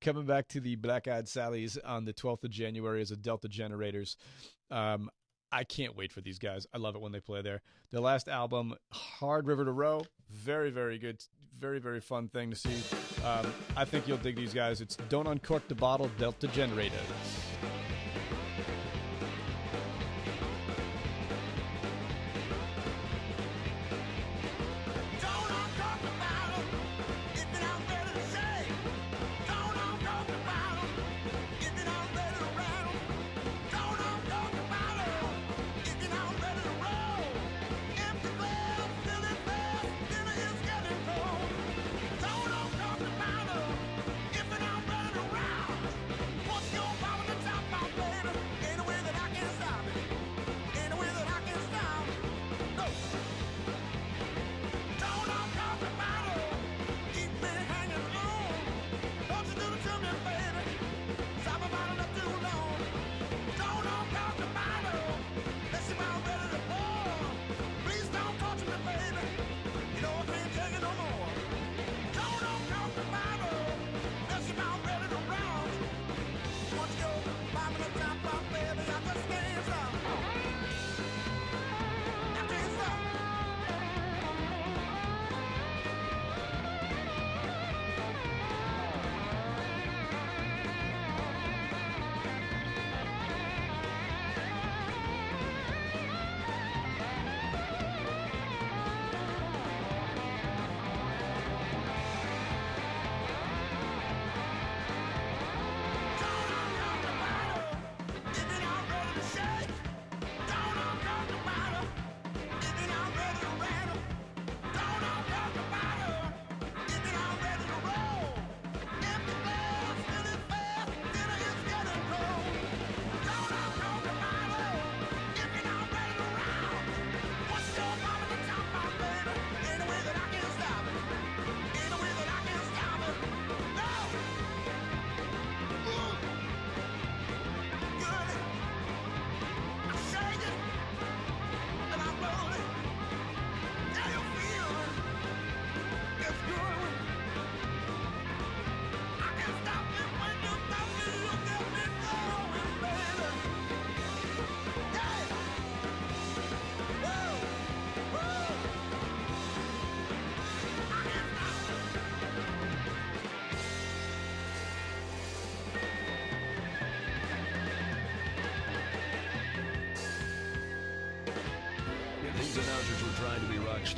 Coming 0.00 0.26
back 0.26 0.48
to 0.48 0.60
the 0.60 0.76
Black 0.76 1.08
Eyed 1.08 1.28
Sallies 1.28 1.78
on 1.84 2.04
the 2.04 2.12
12th 2.12 2.44
of 2.44 2.50
January 2.50 3.00
as 3.00 3.10
a 3.10 3.16
Delta 3.16 3.48
Generators. 3.48 4.16
Um, 4.70 5.10
I 5.50 5.64
can't 5.64 5.96
wait 5.96 6.12
for 6.12 6.20
these 6.20 6.38
guys. 6.38 6.66
I 6.74 6.78
love 6.78 6.94
it 6.94 7.00
when 7.00 7.12
they 7.12 7.20
play 7.20 7.42
there. 7.42 7.62
Their 7.90 8.00
last 8.00 8.28
album, 8.28 8.74
Hard 8.92 9.46
River 9.46 9.64
to 9.64 9.72
Row, 9.72 10.02
very, 10.30 10.70
very 10.70 10.98
good. 10.98 11.22
Very, 11.58 11.80
very 11.80 12.00
fun 12.00 12.28
thing 12.28 12.50
to 12.50 12.56
see. 12.56 12.76
Um, 13.24 13.52
I 13.76 13.84
think 13.84 14.06
you'll 14.06 14.18
dig 14.18 14.36
these 14.36 14.54
guys. 14.54 14.80
It's 14.80 14.94
Don't 15.08 15.26
Uncork 15.26 15.66
the 15.66 15.74
Bottle, 15.74 16.08
Delta 16.16 16.46
Generators. 16.48 17.00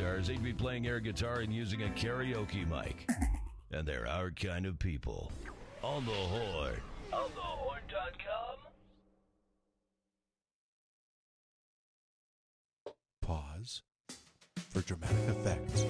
Stars, 0.01 0.29
they'd 0.29 0.43
be 0.43 0.53
playing 0.53 0.87
air 0.87 0.99
guitar 0.99 1.41
and 1.41 1.53
using 1.53 1.83
a 1.83 1.89
karaoke 1.89 2.67
mic. 2.69 3.07
And 3.73 3.87
they're 3.87 4.09
our 4.09 4.31
kind 4.31 4.67
of 4.67 4.79
people. 4.79 5.31
On 5.83 6.05
the 6.05 6.11
horn. 6.11 6.81
On 7.13 7.29
thehorn.com. 7.31 8.57
Pause 13.21 13.83
for 14.71 14.81
dramatic 14.81 15.17
effects. 15.29 15.85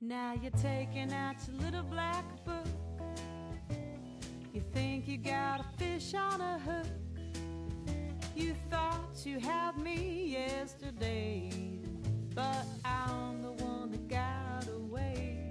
Now 0.00 0.34
you're 0.40 0.50
taking 0.52 1.12
out 1.12 1.36
your 1.46 1.60
little 1.60 1.82
black 1.82 2.24
book. 2.44 2.66
You 4.54 4.62
think 4.72 5.06
you 5.08 5.18
got 5.18 5.60
a 5.60 5.64
fish 5.76 6.14
on 6.14 6.40
a 6.40 6.58
hook. 6.58 7.05
You 9.24 9.40
had 9.40 9.78
me 9.78 10.36
yesterday, 10.38 11.50
but 12.34 12.64
I'm 12.84 13.42
the 13.42 13.52
one 13.64 13.90
that 13.90 14.06
got 14.08 14.68
away. 14.68 15.48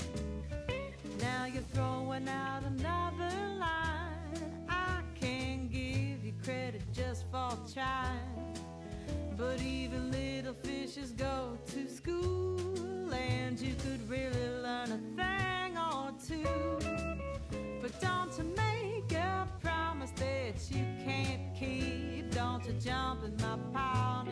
Now 1.20 1.46
you're 1.46 1.64
throwing 1.74 2.30
out 2.30 2.64
another 2.64 3.36
line. 3.60 4.66
I 4.70 5.02
can't 5.20 5.70
give 5.70 6.24
you 6.24 6.34
credit 6.44 6.84
just 6.94 7.26
for 7.32 7.58
trying. 7.74 8.56
But 9.36 9.62
even 9.62 10.12
little 10.12 10.54
fishes 10.54 11.12
go 11.12 11.58
to 11.74 11.90
school, 11.90 13.14
and 13.14 13.60
you 13.60 13.74
could 13.84 14.08
really 14.10 14.50
learn 14.62 14.92
a 14.92 15.00
thing 15.18 15.78
or 15.78 16.12
two. 16.26 16.48
But 17.82 18.00
don't 18.00 18.32
you 18.38 18.65
Jump 22.86 23.24
in 23.24 23.36
my 23.38 23.58
pond 23.74 24.25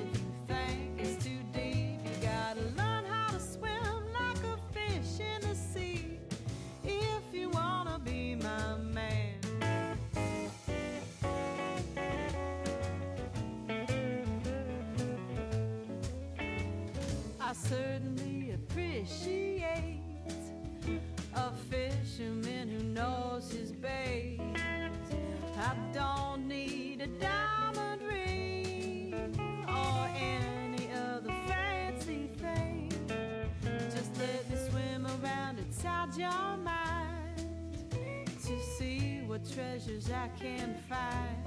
treasures 39.53 40.09
I 40.09 40.29
can 40.39 40.75
find. 40.89 41.42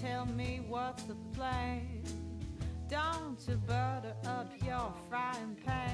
Tell 0.00 0.26
me 0.26 0.60
what's 0.68 1.02
the 1.04 1.16
plan. 1.34 2.02
Don't 2.88 3.38
you 3.48 3.56
butter 3.56 4.14
up 4.26 4.52
your 4.64 4.92
frying 5.08 5.56
pan. 5.64 5.89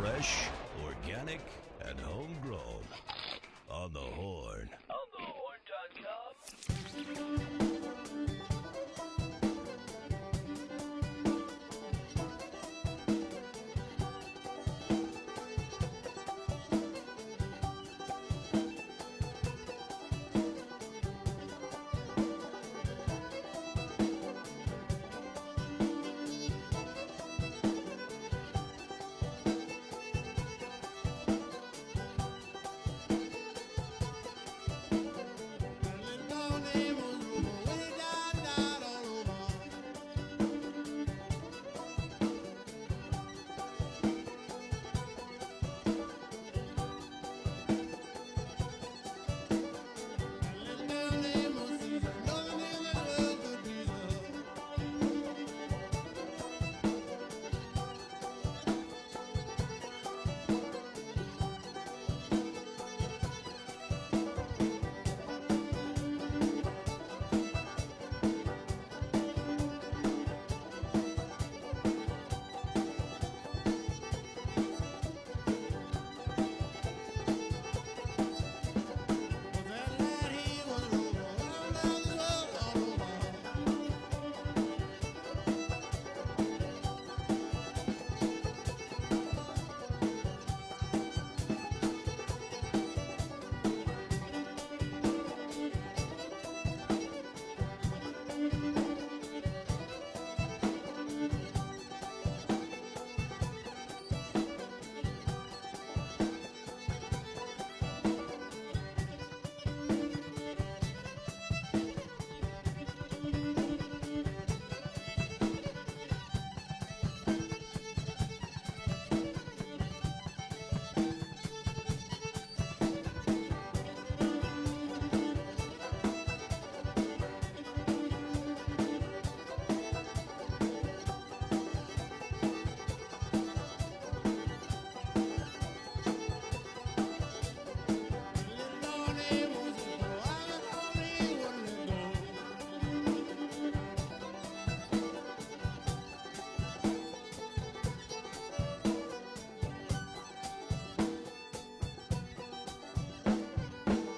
Fresh, 0.00 0.48
organic, 0.82 1.40
and 1.86 2.00
homegrown. 2.00 2.86
On 3.70 3.92
the 3.92 3.98
horn. 3.98 4.70
OnTheHorn.com. 4.88 6.79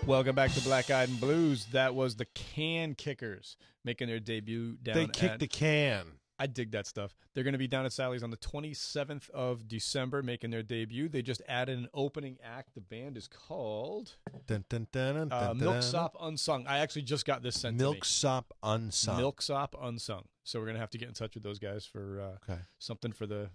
Welcome 0.06 0.34
back 0.34 0.52
to 0.54 0.60
Black 0.62 0.90
Eyed 0.90 1.08
and 1.08 1.20
Blues. 1.20 1.66
That 1.66 1.94
was 1.94 2.16
the 2.16 2.24
Can 2.34 2.94
Kickers 2.94 3.56
making 3.84 4.08
their 4.08 4.18
debut 4.18 4.76
down 4.82 4.94
They 4.96 5.06
kicked 5.06 5.34
at- 5.34 5.40
the 5.40 5.46
can. 5.46 6.06
I 6.38 6.46
dig 6.48 6.72
that 6.72 6.88
stuff. 6.88 7.14
They're 7.34 7.44
going 7.44 7.52
to 7.52 7.58
be 7.58 7.68
down 7.68 7.84
at 7.86 7.92
Sally's 7.92 8.24
on 8.24 8.30
the 8.30 8.36
27th 8.36 9.30
of 9.30 9.68
December 9.68 10.24
making 10.24 10.50
their 10.50 10.64
debut. 10.64 11.08
They 11.08 11.22
just 11.22 11.40
added 11.48 11.78
an 11.78 11.88
opening 11.94 12.38
act. 12.42 12.74
The 12.74 12.80
band 12.80 13.16
is 13.16 13.28
called 13.28 14.16
Dun, 14.48 14.64
dun, 14.68 14.88
dun, 14.90 15.30
uh. 15.30 15.54
Milksop 15.54 16.16
Unsung. 16.20 16.66
I 16.66 16.78
actually 16.78 17.02
just 17.02 17.24
got 17.24 17.44
this 17.44 17.60
sent 17.60 17.76
Milksop 17.78 18.48
to 18.48 18.54
me. 18.68 18.74
Unsung. 18.74 19.18
Milksop 19.18 19.76
Unsung. 19.80 20.24
So 20.42 20.58
we're 20.58 20.66
going 20.66 20.74
to 20.76 20.80
have 20.80 20.90
to 20.90 20.98
get 20.98 21.06
in 21.06 21.14
touch 21.14 21.34
with 21.34 21.44
those 21.44 21.60
guys 21.60 21.86
for 21.86 22.20
uh, 22.20 22.50
Okay. 22.50 22.60
something 22.80 23.12
for 23.12 23.26
the, 23.26 23.50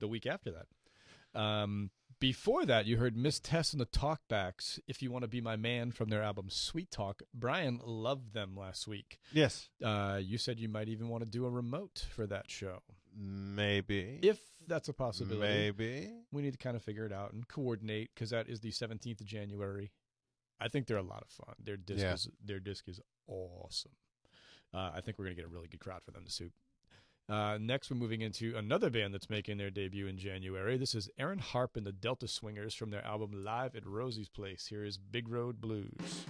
the 0.00 0.08
week 0.08 0.26
after 0.26 0.50
that. 0.50 1.40
Um, 1.40 1.90
before 2.22 2.64
that, 2.64 2.86
you 2.86 2.98
heard 2.98 3.16
Miss 3.16 3.40
Tess 3.40 3.72
and 3.72 3.80
the 3.80 3.86
Talkbacks, 3.86 4.78
If 4.86 5.02
You 5.02 5.10
Want 5.10 5.24
to 5.24 5.28
Be 5.28 5.40
My 5.40 5.56
Man, 5.56 5.90
from 5.90 6.08
their 6.08 6.22
album 6.22 6.46
Sweet 6.48 6.92
Talk. 6.92 7.20
Brian 7.34 7.80
loved 7.84 8.32
them 8.32 8.56
last 8.56 8.86
week. 8.86 9.18
Yes. 9.32 9.68
Uh, 9.84 10.20
you 10.22 10.38
said 10.38 10.60
you 10.60 10.68
might 10.68 10.88
even 10.88 11.08
want 11.08 11.24
to 11.24 11.28
do 11.28 11.44
a 11.44 11.50
remote 11.50 12.06
for 12.14 12.24
that 12.28 12.48
show. 12.48 12.82
Maybe. 13.18 14.20
If 14.22 14.38
that's 14.68 14.88
a 14.88 14.92
possibility. 14.92 15.52
Maybe. 15.52 16.10
We 16.30 16.42
need 16.42 16.52
to 16.52 16.58
kind 16.58 16.76
of 16.76 16.82
figure 16.84 17.04
it 17.04 17.12
out 17.12 17.32
and 17.32 17.46
coordinate 17.48 18.10
because 18.14 18.30
that 18.30 18.48
is 18.48 18.60
the 18.60 18.70
17th 18.70 19.20
of 19.20 19.26
January. 19.26 19.90
I 20.60 20.68
think 20.68 20.86
they're 20.86 20.98
a 20.98 21.02
lot 21.02 21.22
of 21.22 21.28
fun. 21.28 21.56
Their 21.62 21.76
disc 21.76 22.00
Yeah. 22.02 22.14
is 22.14 22.28
their 22.44 22.60
disc 22.60 22.88
is 22.88 23.00
awesome. 23.26 23.96
Uh, 24.72 24.92
I 24.94 25.00
think 25.00 25.18
we're 25.18 25.24
gonna 25.24 25.34
get 25.34 25.44
a 25.44 25.48
really 25.48 25.66
good 25.66 25.80
crowd 25.80 26.02
for 26.04 26.12
them 26.12 26.24
to 26.24 26.30
suit. 26.30 26.52
Uh, 27.28 27.56
next, 27.60 27.90
we're 27.90 27.96
moving 27.96 28.20
into 28.20 28.54
another 28.56 28.90
band 28.90 29.14
that's 29.14 29.30
making 29.30 29.56
their 29.56 29.70
debut 29.70 30.06
in 30.06 30.18
January. 30.18 30.76
This 30.76 30.94
is 30.94 31.08
Aaron 31.18 31.38
Harp 31.38 31.76
and 31.76 31.86
the 31.86 31.92
Delta 31.92 32.26
Swingers 32.28 32.74
from 32.74 32.90
their 32.90 33.04
album 33.06 33.30
Live 33.32 33.76
at 33.76 33.86
Rosie's 33.86 34.28
Place. 34.28 34.66
Here 34.66 34.84
is 34.84 34.98
Big 34.98 35.28
Road 35.28 35.60
Blues. 35.60 36.26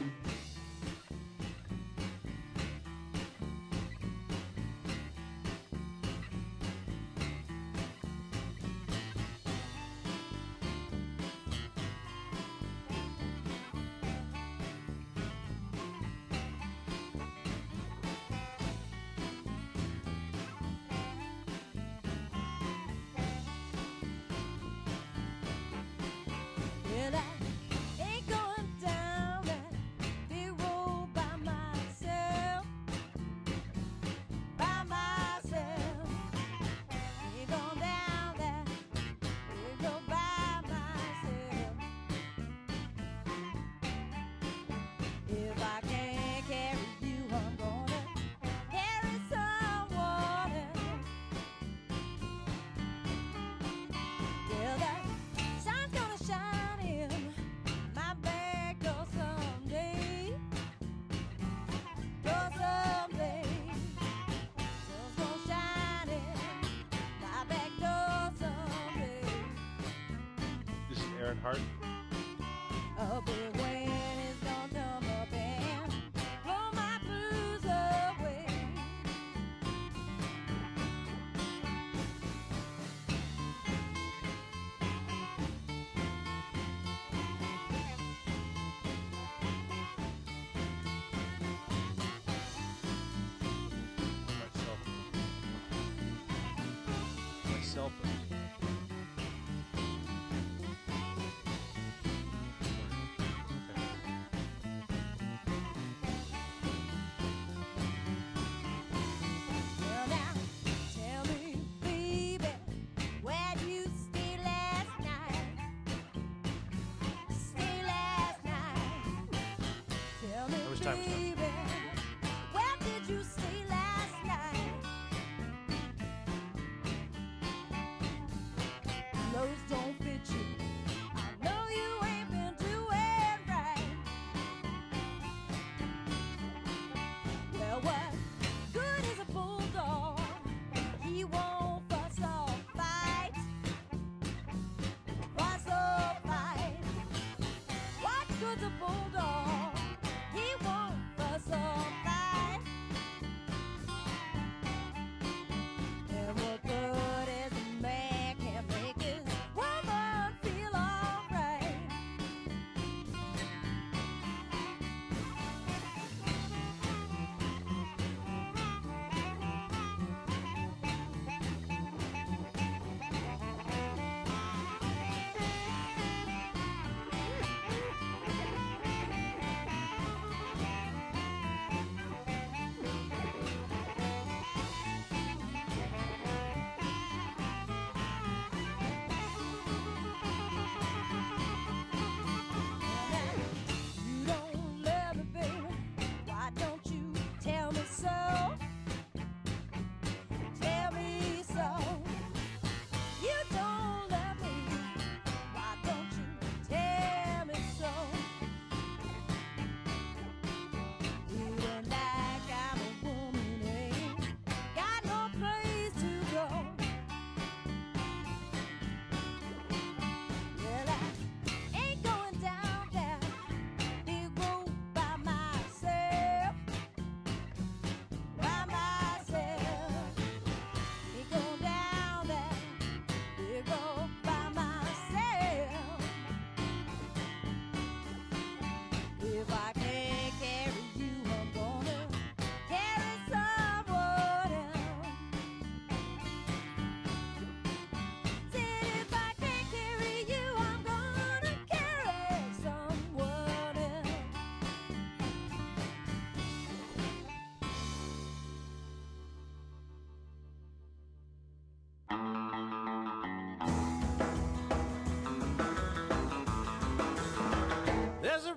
clothes 129.42 129.58
don't 129.68 129.96
fit 130.04 130.36
you. 130.36 130.61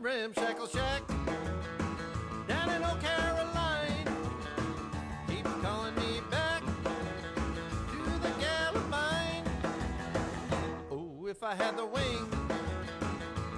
ramshackle 0.06 0.68
shack 0.68 1.02
down 2.48 2.70
in 2.70 2.84
Old 2.84 3.02
Caroline. 3.02 4.08
Keep 5.28 5.46
calling 5.64 5.96
me 5.96 6.22
back 6.30 6.62
to 6.62 7.98
the 8.22 8.30
gal 8.40 8.76
of 8.76 8.88
mine. 8.88 9.44
Oh, 10.92 11.26
if 11.26 11.42
I 11.42 11.56
had 11.56 11.76
the 11.76 11.88
wings 11.88 12.36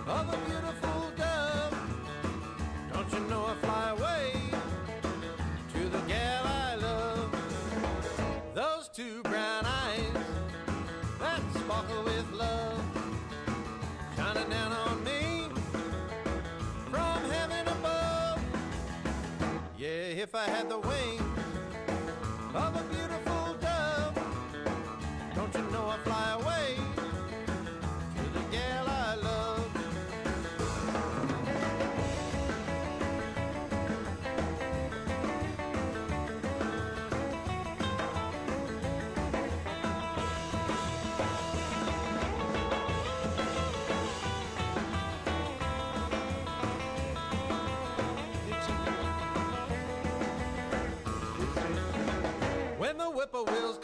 of 0.07 0.33
a 0.33 0.37
beautiful 0.47 1.11
dove, 1.17 1.77
don't 2.93 3.11
you 3.11 3.19
know 3.29 3.45
I 3.45 3.55
fly 3.65 3.89
away? 3.89 4.06
will's 53.43 53.77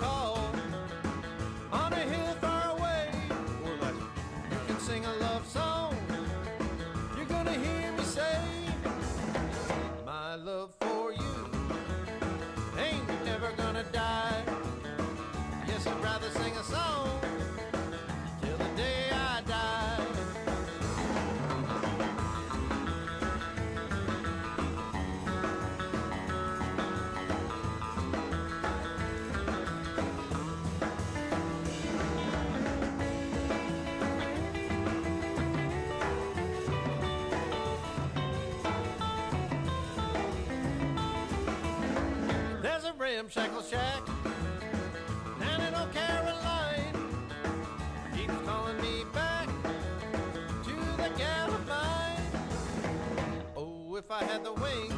I 54.24 54.26
had 54.32 54.44
the 54.44 54.54
wing 54.54 54.92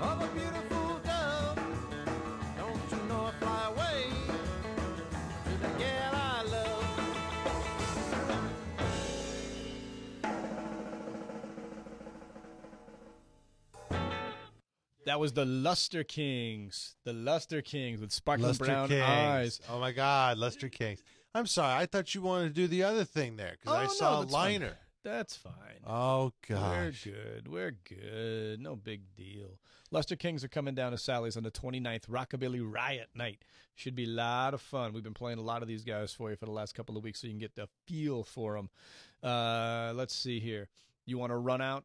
of 0.00 0.22
a 0.22 0.28
beautiful 0.34 1.00
dove, 1.04 1.58
don't 2.56 2.90
you 2.90 3.08
know 3.08 3.26
I'd 3.26 3.34
fly 3.40 3.68
away 3.74 4.04
to 5.44 5.50
the 5.62 5.68
gal 5.78 6.14
I 6.14 6.42
love. 6.44 6.84
That 15.06 15.18
was 15.18 15.32
the 15.32 15.44
Lustre 15.46 16.04
Kings. 16.04 16.94
The 17.04 17.12
Lustre 17.12 17.62
Kings 17.62 18.00
with 18.00 18.12
sparkling 18.12 18.48
Lester 18.48 18.64
brown 18.64 18.88
Kings. 18.88 19.02
eyes. 19.02 19.60
Oh 19.68 19.80
my 19.80 19.92
God, 19.92 20.38
Lustre 20.38 20.68
Kings. 20.68 21.02
I'm 21.34 21.46
sorry. 21.46 21.74
I 21.82 21.86
thought 21.86 22.14
you 22.14 22.22
wanted 22.22 22.48
to 22.48 22.54
do 22.54 22.66
the 22.66 22.82
other 22.82 23.04
thing 23.04 23.36
there 23.36 23.56
because 23.60 23.72
oh, 23.74 23.78
I 23.78 23.82
Oh, 23.84 23.86
no, 23.86 23.92
saw 23.92 24.18
a 24.18 24.20
that's 24.22 24.32
fine. 24.32 24.60
liner. 24.60 24.76
That's 25.02 25.36
fine. 25.36 25.52
Oh 25.86 26.32
gosh, 26.48 27.06
We're 27.06 27.12
good. 27.12 27.48
We're 27.48 27.76
good. 27.88 28.60
No 28.60 28.76
big 28.76 29.02
deal. 29.16 29.58
Lustre 29.90 30.16
Kings 30.16 30.44
are 30.44 30.48
coming 30.48 30.74
down 30.74 30.92
to 30.92 30.98
Sally's 30.98 31.36
on 31.36 31.42
the 31.42 31.50
29th 31.50 32.06
Rockabilly 32.08 32.60
Riot 32.62 33.08
Night. 33.14 33.42
Should 33.74 33.96
be 33.96 34.04
a 34.04 34.08
lot 34.08 34.54
of 34.54 34.60
fun. 34.60 34.92
We've 34.92 35.02
been 35.02 35.14
playing 35.14 35.38
a 35.38 35.42
lot 35.42 35.62
of 35.62 35.68
these 35.68 35.82
guys 35.82 36.12
for 36.12 36.30
you 36.30 36.36
for 36.36 36.44
the 36.46 36.52
last 36.52 36.74
couple 36.74 36.96
of 36.96 37.02
weeks 37.02 37.20
so 37.20 37.26
you 37.26 37.32
can 37.32 37.40
get 37.40 37.56
the 37.56 37.68
feel 37.86 38.22
for 38.22 38.54
them. 38.54 38.68
Uh, 39.22 39.92
let's 39.94 40.14
see 40.14 40.38
here. 40.38 40.68
You 41.06 41.18
want 41.18 41.30
to 41.30 41.36
run 41.36 41.60
out 41.60 41.84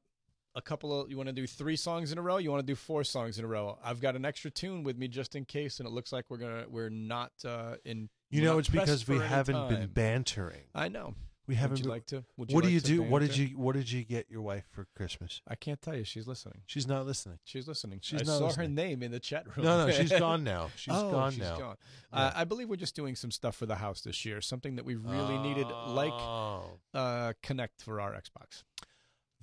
a 0.55 0.61
couple 0.61 1.01
of 1.01 1.09
you 1.09 1.17
want 1.17 1.27
to 1.27 1.33
do 1.33 1.45
three 1.45 1.75
songs 1.75 2.11
in 2.13 2.17
a 2.17 2.21
row 2.21 2.37
you 2.37 2.49
want 2.49 2.65
to 2.65 2.65
do 2.65 2.75
four 2.75 3.03
songs 3.03 3.37
in 3.37 3.43
a 3.43 3.47
row 3.47 3.77
i've 3.83 3.99
got 3.99 4.15
an 4.15 4.23
extra 4.23 4.49
tune 4.49 4.83
with 4.83 4.97
me 4.97 5.05
just 5.07 5.35
in 5.35 5.43
case 5.43 5.79
and 5.79 5.87
it 5.87 5.91
looks 5.91 6.13
like 6.13 6.23
we're 6.29 6.37
gonna 6.37 6.63
we're 6.69 6.89
not 6.89 7.31
uh 7.43 7.75
in 7.83 8.07
You 8.29 8.41
know, 8.41 8.57
it's 8.57 8.69
because 8.69 9.05
we 9.05 9.19
haven't 9.19 9.67
been 9.67 9.87
bantering. 9.87 10.63
i 10.73 10.87
know 10.87 11.13
We 11.47 11.55
haven't. 11.55 11.77
would 11.77 11.85
you 11.85 11.91
like 11.91 12.05
to 12.07 12.23
would 12.37 12.49
you 12.49 12.55
what 12.55 12.61
do 12.63 12.67
like 12.67 12.73
you 12.73 12.79
to 12.79 12.87
do? 12.87 13.03
What 13.03 13.19
did 13.19 13.37
you 13.37 13.47
What 13.57 13.75
did 13.75 13.91
you 13.91 14.03
get 14.03 14.29
your 14.31 14.41
wife 14.41 14.63
for 14.71 14.87
Christmas? 14.95 15.41
i 15.47 15.53
can't 15.55 15.79
tell 15.81 15.95
you 15.95 16.03
she's 16.03 16.27
listening 16.27 16.61
She's 16.65 16.87
not 16.87 17.05
listening. 17.05 17.37
She's 17.43 17.67
listening. 17.67 17.99
She's 18.01 18.21
I 18.21 18.25
not 18.25 18.37
saw 18.39 18.45
listening. 18.47 18.69
her 18.69 18.73
name 18.73 19.03
in 19.03 19.11
the 19.11 19.19
chat 19.19 19.45
room. 19.55 19.65
No, 19.65 19.85
no, 19.85 19.91
she's 19.91 20.11
gone 20.19 20.43
now. 20.43 20.69
She's 20.75 20.93
oh, 20.95 21.11
gone 21.11 21.31
she's 21.31 21.41
now. 21.41 21.57
gone. 21.57 21.75
Uh, 22.11 22.31
I 22.35 22.43
believe 22.45 22.69
we're 22.69 22.75
just 22.77 22.95
doing 22.95 23.15
some 23.15 23.29
stuff 23.31 23.55
for 23.55 23.65
the 23.67 23.75
house 23.75 24.01
this 24.01 24.25
year. 24.25 24.41
Something 24.41 24.75
that 24.77 24.85
we 24.85 24.95
really 24.95 25.37
needed, 25.37 25.67
like 25.67 26.11
Oh. 26.13 26.79
uh, 26.93 27.33
Kinect 27.43 27.81
for 27.83 28.01
our 28.01 28.13
Xbox. 28.13 28.63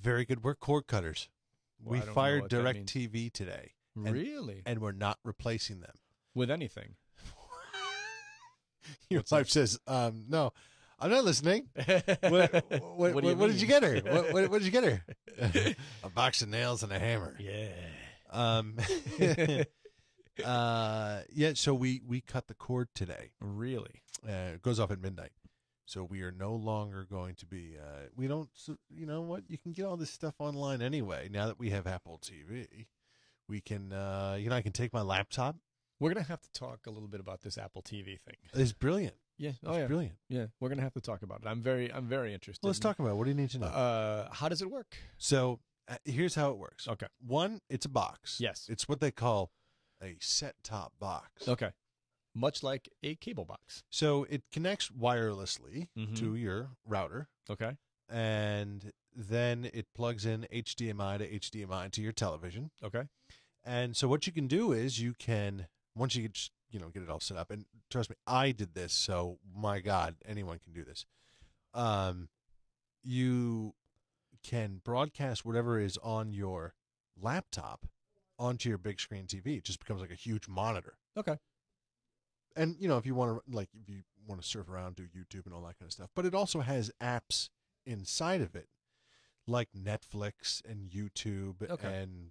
Very 0.00 0.24
good. 0.24 0.42
We're 0.42 0.54
cord 0.56 0.86
cutters. 0.88 1.28
Well, 1.80 1.92
we 1.92 1.96
I 1.98 2.00
don't 2.00 2.08
know 2.08 2.14
fired 2.14 2.48
Direct. 2.48 2.86
TV 2.86 3.32
today. 3.32 3.72
And- 3.94 4.12
really? 4.12 4.62
And 4.66 4.80
we're 4.80 4.92
not 4.92 5.18
replacing 5.24 5.80
them. 5.80 5.94
With 6.34 6.50
anything? 6.50 6.94
Your 9.10 9.22
wife 9.30 9.48
says, 9.50 9.78
um, 9.86 10.24
"No, 10.28 10.52
I'm 11.02 11.10
not 11.10 11.24
listening." 11.24 11.68
What, 12.22 12.52
what, 12.52 13.14
what, 13.14 13.14
What 13.24 13.36
what 13.36 13.46
did 13.50 13.60
you 13.60 13.66
get 13.66 13.82
her? 13.82 13.96
What, 14.00 14.32
what, 14.32 14.50
what 14.50 14.58
did 14.62 14.64
you 14.64 14.70
get 14.70 14.84
her? 14.84 15.04
a 16.04 16.08
box 16.10 16.40
of 16.42 16.48
nails 16.48 16.82
and 16.82 16.92
a 16.92 16.98
hammer. 16.98 17.36
Yeah. 17.38 17.68
Um, 18.30 18.76
uh, 20.44 21.20
yeah. 21.32 21.52
So 21.54 21.74
we 21.74 22.00
we 22.06 22.20
cut 22.20 22.46
the 22.48 22.54
cord 22.54 22.88
today. 22.94 23.30
Really? 23.40 24.02
Uh, 24.26 24.54
it 24.54 24.62
goes 24.62 24.78
off 24.80 24.90
at 24.90 25.00
midnight. 25.00 25.32
So 25.84 26.04
we 26.04 26.22
are 26.22 26.30
no 26.32 26.54
longer 26.54 27.04
going 27.10 27.34
to 27.36 27.46
be. 27.46 27.76
Uh, 27.78 28.06
we 28.16 28.26
don't. 28.28 28.48
so- 28.54 28.78
You 28.88 29.06
know 29.06 29.22
what? 29.22 29.42
You 29.48 29.58
can 29.58 29.72
get 29.72 29.84
all 29.84 29.96
this 29.96 30.10
stuff 30.10 30.34
online 30.38 30.80
anyway. 30.80 31.28
Now 31.30 31.46
that 31.48 31.58
we 31.58 31.70
have 31.70 31.86
Apple 31.86 32.20
TV, 32.22 32.86
we 33.48 33.60
can. 33.60 33.92
Uh, 33.92 34.36
you 34.40 34.48
know, 34.48 34.56
I 34.56 34.62
can 34.62 34.72
take 34.72 34.92
my 34.92 35.02
laptop. 35.02 35.56
We're 36.00 36.12
gonna 36.12 36.26
have 36.26 36.40
to 36.40 36.52
talk 36.52 36.86
a 36.86 36.90
little 36.90 37.08
bit 37.08 37.20
about 37.20 37.42
this 37.42 37.56
Apple 37.58 37.82
TV 37.82 38.18
thing. 38.20 38.36
It's 38.54 38.72
brilliant. 38.72 39.14
Yeah. 39.42 39.52
Oh 39.66 39.76
yeah. 39.76 39.86
brilliant. 39.86 40.14
Yeah. 40.28 40.46
We're 40.60 40.68
gonna 40.68 40.82
have 40.82 40.92
to 40.94 41.00
talk 41.00 41.22
about 41.22 41.40
it. 41.44 41.48
I'm 41.48 41.62
very, 41.62 41.92
I'm 41.92 42.06
very 42.06 42.32
interested. 42.32 42.62
Well, 42.62 42.68
let's 42.70 42.78
talk 42.78 42.98
about 43.00 43.10
it. 43.10 43.14
What 43.16 43.24
do 43.24 43.30
you 43.30 43.36
need 43.36 43.50
to 43.50 43.58
know? 43.58 43.66
Uh, 43.66 44.28
how 44.32 44.48
does 44.48 44.62
it 44.62 44.70
work? 44.70 44.96
So 45.18 45.58
uh, 45.88 45.96
here's 46.04 46.36
how 46.36 46.50
it 46.50 46.58
works. 46.58 46.86
Okay. 46.86 47.08
One, 47.26 47.60
it's 47.68 47.84
a 47.84 47.88
box. 47.88 48.38
Yes. 48.40 48.66
It's 48.70 48.88
what 48.88 49.00
they 49.00 49.10
call 49.10 49.50
a 50.00 50.16
set 50.20 50.54
top 50.62 50.92
box. 51.00 51.48
Okay. 51.48 51.70
Much 52.34 52.62
like 52.62 52.88
a 53.02 53.16
cable 53.16 53.44
box. 53.44 53.82
So 53.90 54.24
it 54.30 54.44
connects 54.52 54.88
wirelessly 54.90 55.88
Mhm. 55.98 56.16
to 56.18 56.34
your 56.36 56.70
router, 56.86 57.28
Okay. 57.50 57.76
and 58.08 58.92
then 59.14 59.68
it 59.74 59.86
plugs 59.94 60.24
in 60.24 60.46
HDMI 60.52 61.18
to 61.18 61.26
HDMI 61.28 61.90
to 61.90 62.00
your 62.00 62.12
television. 62.12 62.70
Okay. 62.82 63.08
And 63.64 63.96
so 63.96 64.06
what 64.08 64.26
you 64.26 64.32
can 64.32 64.46
do 64.46 64.72
is 64.72 64.98
you 65.00 65.14
can 65.14 65.66
once 65.94 66.14
you 66.14 66.22
get 66.22 66.48
you 66.72 66.80
know 66.80 66.88
get 66.88 67.02
it 67.02 67.10
all 67.10 67.20
set 67.20 67.36
up, 67.36 67.50
and 67.50 67.64
trust 67.90 68.10
me, 68.10 68.16
I 68.26 68.50
did 68.52 68.74
this. 68.74 68.92
So 68.92 69.38
my 69.54 69.80
God, 69.80 70.16
anyone 70.26 70.58
can 70.58 70.72
do 70.72 70.84
this. 70.84 71.06
Um, 71.74 72.28
you 73.02 73.74
can 74.42 74.80
broadcast 74.84 75.44
whatever 75.44 75.78
is 75.78 75.98
on 76.02 76.32
your 76.32 76.74
laptop 77.20 77.86
onto 78.38 78.68
your 78.68 78.78
big 78.78 79.00
screen 79.00 79.26
TV. 79.26 79.58
It 79.58 79.64
just 79.64 79.78
becomes 79.78 80.00
like 80.00 80.10
a 80.10 80.14
huge 80.16 80.48
monitor. 80.48 80.94
Okay. 81.16 81.36
And 82.56 82.76
you 82.78 82.88
know, 82.88 82.98
if 82.98 83.06
you 83.06 83.14
want 83.14 83.36
to 83.46 83.56
like 83.56 83.68
if 83.80 83.88
you 83.88 84.02
want 84.26 84.40
to 84.42 84.46
surf 84.46 84.68
around, 84.68 84.96
do 84.96 85.04
YouTube 85.04 85.46
and 85.46 85.54
all 85.54 85.62
that 85.62 85.78
kind 85.78 85.86
of 85.88 85.92
stuff. 85.92 86.10
But 86.14 86.26
it 86.26 86.34
also 86.34 86.60
has 86.60 86.90
apps 87.02 87.48
inside 87.86 88.40
of 88.40 88.54
it, 88.54 88.68
like 89.46 89.68
Netflix 89.76 90.62
and 90.68 90.90
YouTube 90.90 91.68
Okay. 91.70 92.02
and 92.02 92.30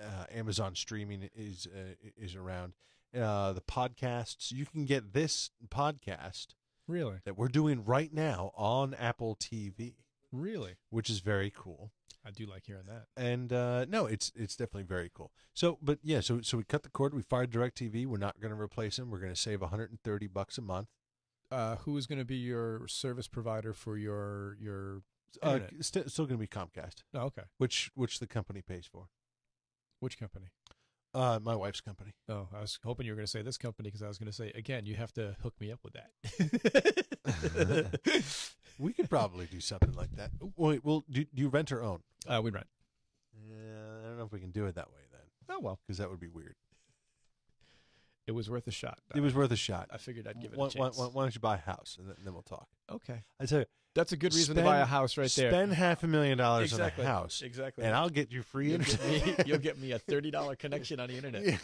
uh, 0.00 0.24
Amazon 0.34 0.74
streaming 0.74 1.28
is 1.34 1.66
uh, 1.66 1.94
is 2.16 2.34
around. 2.34 2.72
Uh, 3.14 3.52
the 3.52 3.60
podcasts 3.60 4.52
you 4.52 4.64
can 4.66 4.84
get 4.84 5.12
this 5.12 5.50
podcast 5.68 6.48
Really? 6.86 7.18
that 7.24 7.36
we're 7.36 7.48
doing 7.48 7.84
right 7.84 8.12
now 8.12 8.52
on 8.54 8.94
Apple 8.94 9.36
TV, 9.36 9.94
Really? 10.32 10.74
which 10.90 11.10
is 11.10 11.18
very 11.20 11.50
cool. 11.54 11.90
I 12.24 12.30
do 12.30 12.46
like 12.46 12.64
hearing 12.66 12.86
that. 12.86 13.06
And 13.16 13.52
uh, 13.52 13.86
no, 13.88 14.04
it's 14.06 14.30
it's 14.36 14.54
definitely 14.54 14.82
very 14.84 15.10
cool. 15.12 15.32
So, 15.54 15.78
but 15.80 15.98
yeah, 16.02 16.20
so 16.20 16.40
so 16.42 16.58
we 16.58 16.64
cut 16.64 16.82
the 16.82 16.90
cord. 16.90 17.14
We 17.14 17.22
fired 17.22 17.50
Directv. 17.50 18.06
We're 18.06 18.18
not 18.18 18.40
going 18.40 18.54
to 18.54 18.60
replace 18.60 18.96
them. 18.96 19.10
We're 19.10 19.20
going 19.20 19.32
to 19.32 19.40
save 19.40 19.62
130 19.62 20.26
bucks 20.26 20.58
a 20.58 20.62
month. 20.62 20.88
Uh, 21.50 21.76
who 21.76 21.96
is 21.96 22.06
going 22.06 22.18
to 22.20 22.24
be 22.24 22.36
your 22.36 22.86
service 22.86 23.26
provider 23.26 23.72
for 23.72 23.96
your 23.96 24.56
your 24.60 25.02
Uh, 25.42 25.60
st- 25.80 26.10
still 26.10 26.26
going 26.26 26.38
to 26.38 26.46
be 26.46 26.46
Comcast, 26.46 27.02
oh, 27.14 27.20
okay. 27.22 27.42
which 27.58 27.90
which 27.94 28.18
the 28.20 28.26
company 28.26 28.60
pays 28.62 28.86
for. 28.86 29.08
Which 30.00 30.18
company? 30.18 30.46
Uh, 31.12 31.40
my 31.42 31.56
wife's 31.56 31.80
company. 31.80 32.12
Oh, 32.28 32.46
I 32.56 32.60
was 32.60 32.78
hoping 32.84 33.06
you 33.06 33.12
were 33.12 33.16
going 33.16 33.26
to 33.26 33.30
say 33.30 33.42
this 33.42 33.58
company 33.58 33.88
because 33.88 34.02
I 34.02 34.08
was 34.08 34.18
going 34.18 34.28
to 34.30 34.32
say 34.32 34.52
again. 34.54 34.86
You 34.86 34.94
have 34.94 35.12
to 35.14 35.36
hook 35.42 35.54
me 35.60 35.72
up 35.72 35.80
with 35.82 35.94
that. 35.94 36.10
We 38.78 38.94
could 38.94 39.10
probably 39.10 39.44
do 39.44 39.60
something 39.60 39.92
like 39.92 40.16
that. 40.16 40.30
Wait, 40.56 40.82
well, 40.82 41.04
do, 41.10 41.22
do 41.24 41.42
you 41.42 41.48
rent 41.48 41.70
or 41.70 41.82
own? 41.82 42.00
uh, 42.26 42.40
we 42.42 42.50
rent. 42.50 42.66
Yeah, 43.46 43.54
I 44.02 44.06
don't 44.08 44.16
know 44.16 44.24
if 44.24 44.32
we 44.32 44.40
can 44.40 44.52
do 44.52 44.64
it 44.64 44.74
that 44.76 44.88
way 44.88 45.00
then, 45.12 45.20
Oh 45.54 45.60
well, 45.60 45.78
because 45.86 45.98
that 45.98 46.08
would 46.08 46.18
be 46.20 46.28
weird. 46.28 46.54
It 48.30 48.34
was 48.34 48.48
worth 48.48 48.68
a 48.68 48.70
shot. 48.70 49.00
It 49.12 49.20
was 49.20 49.34
worth 49.34 49.50
a 49.50 49.56
shot. 49.56 49.88
I 49.92 49.98
figured 49.98 50.28
I'd 50.28 50.40
give 50.40 50.52
it 50.52 50.58
why, 50.58 50.68
a 50.68 50.70
chance. 50.70 50.96
Why, 50.96 51.06
why, 51.06 51.22
don't 51.24 51.34
you 51.34 51.40
buy 51.40 51.56
a 51.56 51.58
house 51.58 51.96
and 51.98 52.08
then, 52.08 52.14
then 52.24 52.32
we'll 52.32 52.42
talk? 52.44 52.68
okay, 52.92 53.22
I 53.40 53.46
tell 53.46 53.58
you, 53.60 53.64
that's 53.96 54.12
a 54.12 54.16
good 54.16 54.32
reason 54.32 54.54
to 54.54 54.62
buy 54.62 54.78
a 54.78 54.84
house 54.84 55.16
right 55.16 55.28
there. 55.30 55.50
Spend 55.50 55.72
half 55.72 56.04
a 56.04 56.06
million 56.06 56.38
dollars 56.38 56.70
exactly. 56.72 57.04
on 57.04 57.10
a 57.10 57.12
house, 57.12 57.42
Exactly. 57.42 57.84
and 57.84 57.92
I'll 57.92 58.08
get 58.08 58.30
you 58.30 58.42
free 58.42 58.70
you'll 58.70 58.78
get, 58.78 59.00
internet. 59.00 59.38
me, 59.38 59.44
you'll 59.46 59.58
get 59.58 59.78
me 59.80 59.90
a 59.90 59.98
thirty 59.98 60.30
dollar 60.30 60.54
connection 60.54 61.00
on 61.00 61.08
the 61.08 61.16
internet. 61.16 61.58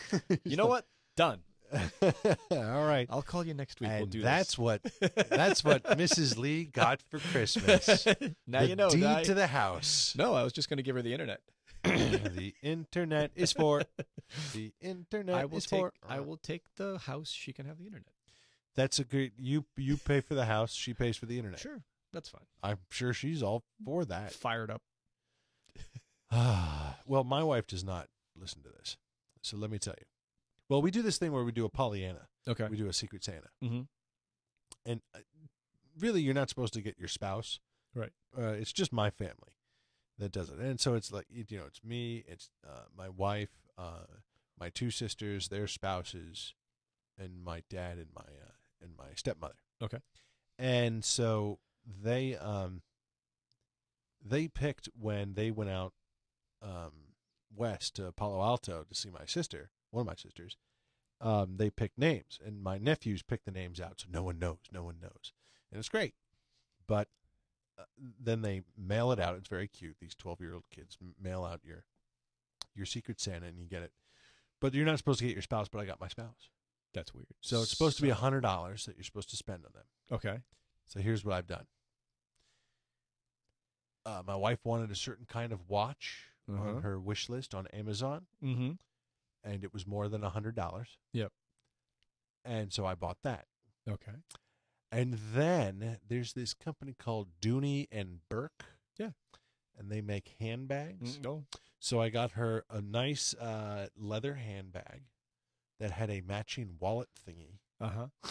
You 0.45 0.57
know 0.57 0.67
what? 0.67 0.87
Done. 1.17 1.41
All 2.51 2.87
right. 2.87 3.07
I'll 3.11 3.23
call 3.23 3.45
you 3.47 3.55
next 3.55 3.81
week. 3.81 3.91
and 3.91 4.01
we'll 4.01 4.07
do 4.07 4.23
that's 4.23 4.51
this. 4.51 4.59
what 4.59 4.83
that's 5.31 5.65
what 5.65 5.83
Mrs. 5.99 6.37
Lee 6.39 6.65
got 6.65 7.03
for 7.11 7.19
Christmas. 7.19 8.07
now 8.47 8.61
the 8.61 8.67
you 8.69 8.77
know. 8.77 8.91
deed 8.91 9.01
now- 9.01 9.23
to 9.23 9.35
the 9.35 9.47
house. 9.47 10.15
no, 10.17 10.35
I 10.35 10.43
was 10.43 10.53
just 10.53 10.69
going 10.69 10.79
to 10.79 10.83
give 10.83 10.97
her 10.97 11.03
the 11.03 11.13
internet. 11.13 11.41
The 11.87 12.55
internet 12.63 13.31
is 13.35 13.53
for. 13.53 13.83
The 14.53 14.73
internet 14.81 15.37
I 15.37 15.45
will 15.45 15.59
is 15.59 15.67
take. 15.67 15.79
for. 15.81 15.93
I 16.07 16.19
will 16.19 16.37
take 16.37 16.63
the 16.75 16.99
house. 16.99 17.31
She 17.31 17.53
can 17.53 17.65
have 17.67 17.79
the 17.79 17.85
internet. 17.87 18.11
That's 18.75 18.99
a 18.99 19.05
great. 19.05 19.35
You 19.39 19.67
you 19.77 19.97
pay 19.97 20.21
for 20.21 20.35
the 20.35 20.47
house. 20.47 20.75
She 20.75 20.95
pays 20.95 21.17
for 21.17 21.27
the 21.27 21.39
internet. 21.39 21.61
Sure, 21.61 21.81
that's 22.13 22.29
fine. 22.29 22.43
I'm 22.61 22.79
sure 22.91 23.13
she's 23.13 23.41
all 23.41 23.63
for 23.85 24.05
that. 24.07 24.33
Fired 24.33 24.71
up. 24.73 24.83
well, 27.07 27.25
my 27.25 27.43
wife 27.43 27.67
does 27.67 27.85
not 27.85 28.09
listen 28.37 28.63
to 28.63 28.69
this, 28.69 28.97
so 29.43 29.57
let 29.57 29.71
me 29.71 29.79
tell 29.79 29.95
you. 29.99 30.07
Well, 30.69 30.83
we 30.83 30.91
do 30.91 31.03
this 31.03 31.19
thing 31.19 31.31
where 31.33 31.45
we 31.45 31.53
do 31.53 31.65
a 31.65 31.69
Pollyanna. 31.71 32.27
Okay. 32.49 32.67
We 32.69 32.77
do 32.77 32.89
a 32.89 32.93
Secret 32.93 33.23
Santa, 33.23 33.49
Mm-hmm. 33.63 33.83
and 34.85 35.01
uh, 35.15 35.19
really, 35.99 36.21
you're 36.21 36.35
not 36.35 36.49
supposed 36.49 36.75
to 36.75 36.81
get 36.81 36.99
your 36.99 37.09
spouse. 37.09 37.61
Right. 37.95 38.11
Uh, 38.37 38.49
it's 38.49 38.73
just 38.73 38.93
my 38.93 39.09
family 39.11 39.56
that 40.19 40.33
does 40.33 40.51
it, 40.51 40.59
and 40.59 40.81
so 40.81 40.95
it's 40.95 41.13
like 41.13 41.27
you 41.31 41.45
know, 41.59 41.67
it's 41.67 41.85
me, 41.85 42.25
it's 42.27 42.51
uh, 42.67 42.85
my 42.97 43.09
wife, 43.09 43.51
uh, 43.79 44.07
my 44.59 44.71
two 44.71 44.91
sisters, 44.91 45.49
their 45.49 45.67
spouses, 45.67 46.55
and 47.19 47.43
my 47.45 47.63
dad 47.69 47.99
and 47.99 48.09
my 48.15 48.23
uh, 48.23 48.53
and 48.83 48.93
my 48.97 49.15
stepmother. 49.15 49.55
Okay. 49.83 49.99
And 50.59 51.05
so 51.05 51.59
they 51.87 52.37
um 52.37 52.83
they 54.25 54.49
picked 54.49 54.89
when 54.99 55.35
they 55.35 55.51
went 55.51 55.71
out 55.71 55.93
um 56.63 56.93
west 57.55 57.97
to 57.97 58.13
Palo 58.13 58.43
Alto 58.43 58.85
to 58.89 58.95
see 58.95 59.11
my 59.11 59.27
sister, 59.27 59.71
one 59.91 60.03
of 60.03 60.07
my 60.07 60.15
sisters, 60.15 60.57
um, 61.21 61.57
they 61.57 61.71
picked 61.71 61.99
names, 61.99 62.39
and 62.45 62.63
my 62.63 62.79
nephews 62.79 63.23
picked 63.23 63.47
the 63.47 63.51
names 63.51 63.81
out, 63.81 64.01
so 64.01 64.07
no 64.11 64.23
one 64.23 64.39
knows. 64.39 64.59
No 64.71 64.83
one 64.83 64.97
knows, 65.01 65.33
and 65.71 65.79
it's 65.79 65.89
great. 65.89 66.15
But 66.87 67.09
then 68.21 68.43
they 68.43 68.63
mail 68.77 69.13
it 69.13 69.21
out. 69.21 69.37
It's 69.37 69.49
very 69.49 69.69
cute. 69.69 69.97
These 70.01 70.15
twelve-year-old 70.15 70.65
kids 70.71 70.97
mail 71.23 71.45
out 71.45 71.61
your 71.65 71.85
your 72.75 72.87
Secret 72.87 73.21
Santa, 73.21 73.47
and 73.47 73.59
you 73.59 73.67
get 73.67 73.83
it. 73.83 73.93
But 74.61 74.75
you're 74.75 74.87
not 74.87 74.99
supposed 74.99 75.19
to 75.21 75.27
get 75.27 75.35
your 75.35 75.43
spouse. 75.43 75.69
But 75.69 75.81
I 75.81 75.85
got 75.87 76.01
my 76.01 76.09
spouse, 76.09 76.51
That's 76.95 77.13
weird. 77.15 77.27
so 77.41 77.63
it's 77.63 77.71
supposed 77.71 77.97
to 77.97 78.03
be 78.03 78.11
a 78.11 78.15
hundred 78.15 78.41
dollars 78.43 78.87
that 78.87 78.97
you're 78.97 79.05
supposed 79.05 79.31
to 79.31 79.37
spend 79.37 79.65
on 79.65 79.73
them. 79.75 79.85
Okay. 80.13 80.41
So 80.87 81.01
here's 81.01 81.25
what 81.25 81.35
I've 81.35 81.47
done. 81.47 81.67
Uh, 84.05 84.23
my 84.27 84.37
wife 84.37 84.61
wanted 84.65 84.91
a 84.91 84.95
certain 84.95 85.27
kind 85.27 85.53
of 85.53 85.69
watch 85.69 86.27
Uh-huh. 86.49 86.63
on 86.77 86.83
her 86.83 86.99
wish 87.01 87.29
list 87.29 87.55
on 87.55 87.67
Amazon, 87.69 88.27
Mm-hmm. 88.43 88.73
and 89.43 89.65
it 89.65 89.73
was 89.73 89.85
more 89.87 90.09
than 90.09 90.23
a 90.23 90.31
hundred 90.31 90.55
dollars. 90.55 90.97
Yep. 91.13 91.33
And 92.45 92.73
so 92.73 92.87
I 92.87 92.95
bought 92.95 93.19
that. 93.25 93.47
Okay. 93.89 94.13
And 94.93 95.19
then 95.35 95.99
there's 96.09 96.33
this 96.33 96.55
company 96.55 96.95
called 96.99 97.29
Dooney 97.41 97.87
and 97.91 98.21
Bourke. 98.29 98.65
Yeah. 98.99 99.11
And 99.79 99.91
they 99.91 100.01
make 100.01 100.35
handbags. 100.41 101.19
No. 101.23 101.45
So 101.79 102.01
I 102.01 102.09
got 102.09 102.33
her 102.33 102.65
a 102.71 102.81
nice 102.81 103.35
uh, 103.35 103.89
leather 103.97 104.35
handbag 104.35 105.03
that 105.79 105.91
had 105.91 106.11
a 106.11 106.23
matching 106.23 106.77
wallet 106.81 107.09
thingy. 107.29 107.59
Uh 107.79 107.91
huh. 107.91 108.31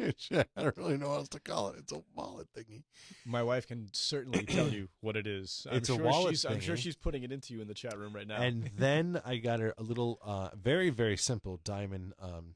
I 0.00 0.62
don't 0.62 0.76
really 0.76 0.96
know 0.96 1.10
what 1.10 1.18
else 1.18 1.28
to 1.28 1.40
call 1.40 1.68
it. 1.68 1.76
It's 1.78 1.92
a 1.92 2.02
wallet 2.14 2.48
thingy. 2.56 2.82
My 3.24 3.42
wife 3.42 3.66
can 3.66 3.88
certainly 3.92 4.42
tell 4.46 4.68
you 4.68 4.88
what 5.00 5.16
it 5.16 5.28
is. 5.28 5.66
I'm 5.70 5.76
It's 5.76 5.88
a 5.88 5.94
sure 5.94 6.04
wallet 6.04 6.30
She's, 6.30 6.44
I'm 6.44 6.60
sure 6.60 6.76
she's 6.76 6.96
putting 6.96 7.22
it 7.22 7.32
into 7.32 7.54
you 7.54 7.60
in 7.60 7.68
the 7.68 7.74
chat 7.74 7.96
room 7.98 8.12
right 8.12 8.26
now. 8.26 8.40
And 8.40 8.70
then 8.76 9.20
I 9.24 9.36
got 9.36 9.60
her 9.60 9.74
a 9.78 9.82
little, 9.82 10.18
uh, 10.24 10.50
very 10.60 10.90
very 10.90 11.16
simple 11.16 11.60
diamond 11.64 12.14
um, 12.20 12.54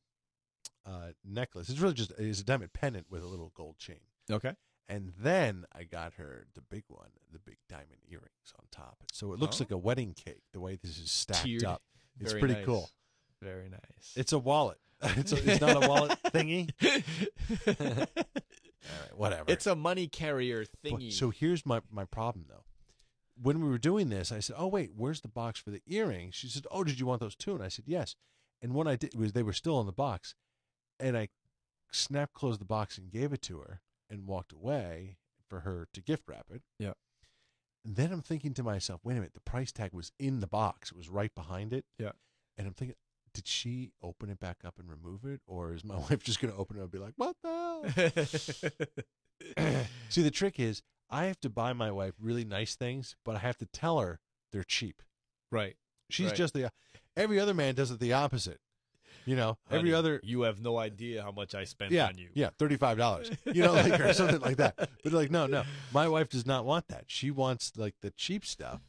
uh, 0.87 1.13
necklace. 1.25 1.69
It's 1.69 1.79
really 1.81 1.95
just 1.95 2.13
it's 2.19 2.41
a 2.41 2.45
diamond 2.45 2.73
pendant 2.73 3.07
with 3.11 3.23
a 3.23 3.27
little 3.27 3.53
gold 3.55 3.79
chain. 3.79 4.01
okay. 4.31 4.55
And 4.89 5.13
then 5.19 5.65
I 5.75 5.85
got 5.85 6.15
her 6.15 6.47
the 6.55 6.61
big 6.61 6.85
one, 6.89 7.09
the 7.33 7.39
big 7.39 7.57
diamond 7.69 8.01
earrings 8.11 8.53
on 8.59 8.67
top. 8.71 8.99
So 9.13 9.33
it 9.33 9.39
looks 9.39 9.61
Oh. 9.61 9.65
like 9.65 9.71
a 9.71 9.79
wedding 9.79 10.13
cake 10.13 10.43
the 10.53 10.61
way 10.61 10.77
this 10.83 10.99
is 10.99 11.11
stacked 11.11 11.45
Tiered. 11.45 11.65
up. 11.65 11.83
It's 12.21 12.33
Very 12.33 12.41
pretty 12.41 12.55
nice. 12.57 12.67
cool. 12.67 12.91
Very 13.41 13.69
nice. 13.71 14.13
It's 14.17 14.33
a 14.33 14.39
wallet. 14.39 14.79
it's, 15.03 15.33
a, 15.33 15.51
it's 15.51 15.61
not 15.61 15.83
a 15.83 15.89
wallet 15.89 16.19
thingy. 16.27 16.71
All 17.69 17.77
right, 19.01 19.17
whatever. 19.17 19.45
it's 19.49 19.67
a 19.67 19.75
money 19.77 20.09
carrier 20.09 20.65
But- 20.83 20.93
thingy. 20.93 21.13
So 21.13 21.31
here's 21.31 21.65
my, 21.65 21.81
my 21.91 22.05
problem 22.05 22.47
though. 22.49 22.65
When 23.41 23.61
we 23.63 23.69
were 23.69 23.79
doing 23.79 24.11
this, 24.11 24.31
I 24.31 24.41
said, 24.41 24.57
"Oh 24.59 24.67
wait, 24.69 24.91
where's 24.95 25.23
the 25.23 25.29
box 25.29 25.59
for 25.59 25.71
the 25.71 25.83
earrings?" 25.87 26.35
She 26.35 26.49
said, 26.49 26.67
"Oh, 26.71 26.85
did 26.85 27.01
you 27.01 27.07
want 27.07 27.21
those 27.21 27.35
too?" 27.35 27.55
And 27.55 27.63
I 27.63 27.69
said, 27.69 27.87
"Yes." 27.89 28.15
And 28.61 28.75
when 28.75 28.87
I 28.87 28.95
did, 28.97 29.15
was 29.19 29.33
they 29.33 29.43
were 29.43 29.55
still 29.55 29.81
in 29.81 29.87
the 29.87 29.93
box, 29.93 30.35
and 31.03 31.17
I 31.17 31.29
snap 31.91 32.33
closed 32.33 32.61
the 32.61 32.65
box 32.65 32.97
and 32.97 33.11
gave 33.11 33.33
it 33.33 33.43
to 33.43 33.59
her 33.59 33.83
and 34.09 34.27
walked 34.27 34.53
away 34.53 35.19
for 35.49 35.61
her 35.61 35.89
to 35.93 36.01
gift 36.01 36.25
wrap 36.29 36.47
it. 36.51 36.63
Yeah. 36.79 36.93
And 37.85 37.97
then 37.97 38.13
I'm 38.13 38.23
thinking 38.23 38.55
to 38.55 38.63
myself, 38.63 39.01
"Wait 39.05 39.13
a 39.15 39.17
minute, 39.17 39.35
the 39.35 39.41
price 39.41 39.73
tag 39.73 39.93
was 39.93 40.13
in 40.19 40.41
the 40.41 40.47
box; 40.47 40.91
it 40.91 40.97
was 40.97 41.09
right 41.09 41.35
behind 41.35 41.73
it." 41.73 41.85
Yeah. 41.99 42.13
And 42.57 42.67
I'm 42.67 42.75
thinking, 42.75 42.97
did 43.35 43.49
she 43.49 43.93
open 44.03 44.31
it 44.31 44.39
back 44.39 44.59
up 44.65 44.79
and 44.79 44.89
remove 44.89 45.25
it, 45.25 45.41
or 45.47 45.73
is 45.75 45.85
my 45.85 45.97
wife 46.11 46.23
just 46.23 46.41
going 46.41 46.53
to 46.53 46.59
open 46.59 46.77
it 46.79 46.83
and 46.83 46.91
be 46.91 46.99
like, 46.99 47.15
"What 47.17 47.37
the 47.43 47.49
hell?" 47.49 49.03
See, 50.09 50.23
the 50.23 50.31
trick 50.31 50.61
is 50.61 50.83
I 51.11 51.25
have 51.25 51.41
to 51.41 51.51
buy 51.51 51.73
my 51.73 51.91
wife 51.91 52.15
really 52.21 52.45
nice 52.45 52.75
things, 52.77 53.17
but 53.25 53.35
I 53.37 53.41
have 53.41 53.59
to 53.59 53.67
tell 53.67 53.99
her 54.01 54.21
they're 54.53 54.63
cheap. 54.65 55.03
right. 55.51 55.77
She's 56.11 56.27
Right. 56.29 56.37
just 56.37 56.53
the 56.55 56.71
every 57.17 57.41
other 57.41 57.55
man 57.55 57.75
does 57.75 57.91
it 57.91 57.99
the 57.99 58.13
opposite. 58.13 58.61
You 59.25 59.37
know, 59.37 59.59
every 59.71 59.95
other 59.95 60.21
You 60.23 60.43
have 60.43 60.61
no 60.61 60.79
idea 60.79 61.23
how 61.23 61.33
much 61.33 61.55
I 61.55 61.65
spent 61.65 61.93
yeah, 61.93 62.07
on 62.07 62.19
you. 62.19 62.29
yeah, 62.35 62.51
thirty 62.59 62.77
five 62.77 62.99
dollars. 62.99 63.31
You 63.53 63.63
know, 63.63 63.73
like 63.75 64.01
or 64.01 64.13
something 64.13 64.41
like 64.41 64.57
that. 64.57 64.75
But 65.03 65.13
like, 65.13 65.31
no, 65.31 65.47
no, 65.47 65.65
my 65.93 66.09
wife 66.09 66.29
does 66.31 66.47
not 66.47 66.65
want 66.65 66.89
that. 66.89 67.05
She 67.07 67.31
wants 67.31 67.73
like 67.77 67.95
the 68.01 68.11
cheap 68.11 68.47
stuff, 68.47 68.81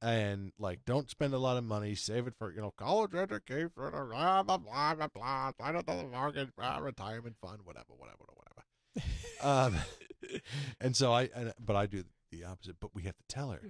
and 0.00 0.52
like, 0.58 0.80
don't 0.86 1.10
spend 1.10 1.34
a 1.34 1.38
lot 1.38 1.56
of 1.56 1.64
money. 1.64 1.94
Save 1.94 2.26
it 2.26 2.34
for 2.38 2.52
you 2.52 2.60
know 2.60 2.72
college 2.76 3.14
education, 3.14 3.70
blah 3.76 3.90
blah 3.90 4.04
blah 4.04 4.56
blah 4.56 4.56
blah. 4.94 5.08
blah 5.08 5.52
sign 5.60 5.76
up 5.76 5.86
to 5.86 5.94
the 5.94 6.06
market, 6.08 6.54
blah, 6.56 6.78
retirement 6.78 7.36
fund, 7.40 7.60
whatever, 7.64 7.92
whatever, 7.96 8.24
whatever. 8.34 9.06
um, 9.42 9.76
and 10.80 10.96
so 10.96 11.12
I, 11.12 11.28
and, 11.34 11.52
but 11.64 11.76
I 11.76 11.86
do 11.86 12.04
the 12.30 12.44
opposite. 12.44 12.76
But 12.80 12.94
we 12.94 13.02
have 13.02 13.16
to 13.16 13.24
tell 13.28 13.50
her. 13.50 13.60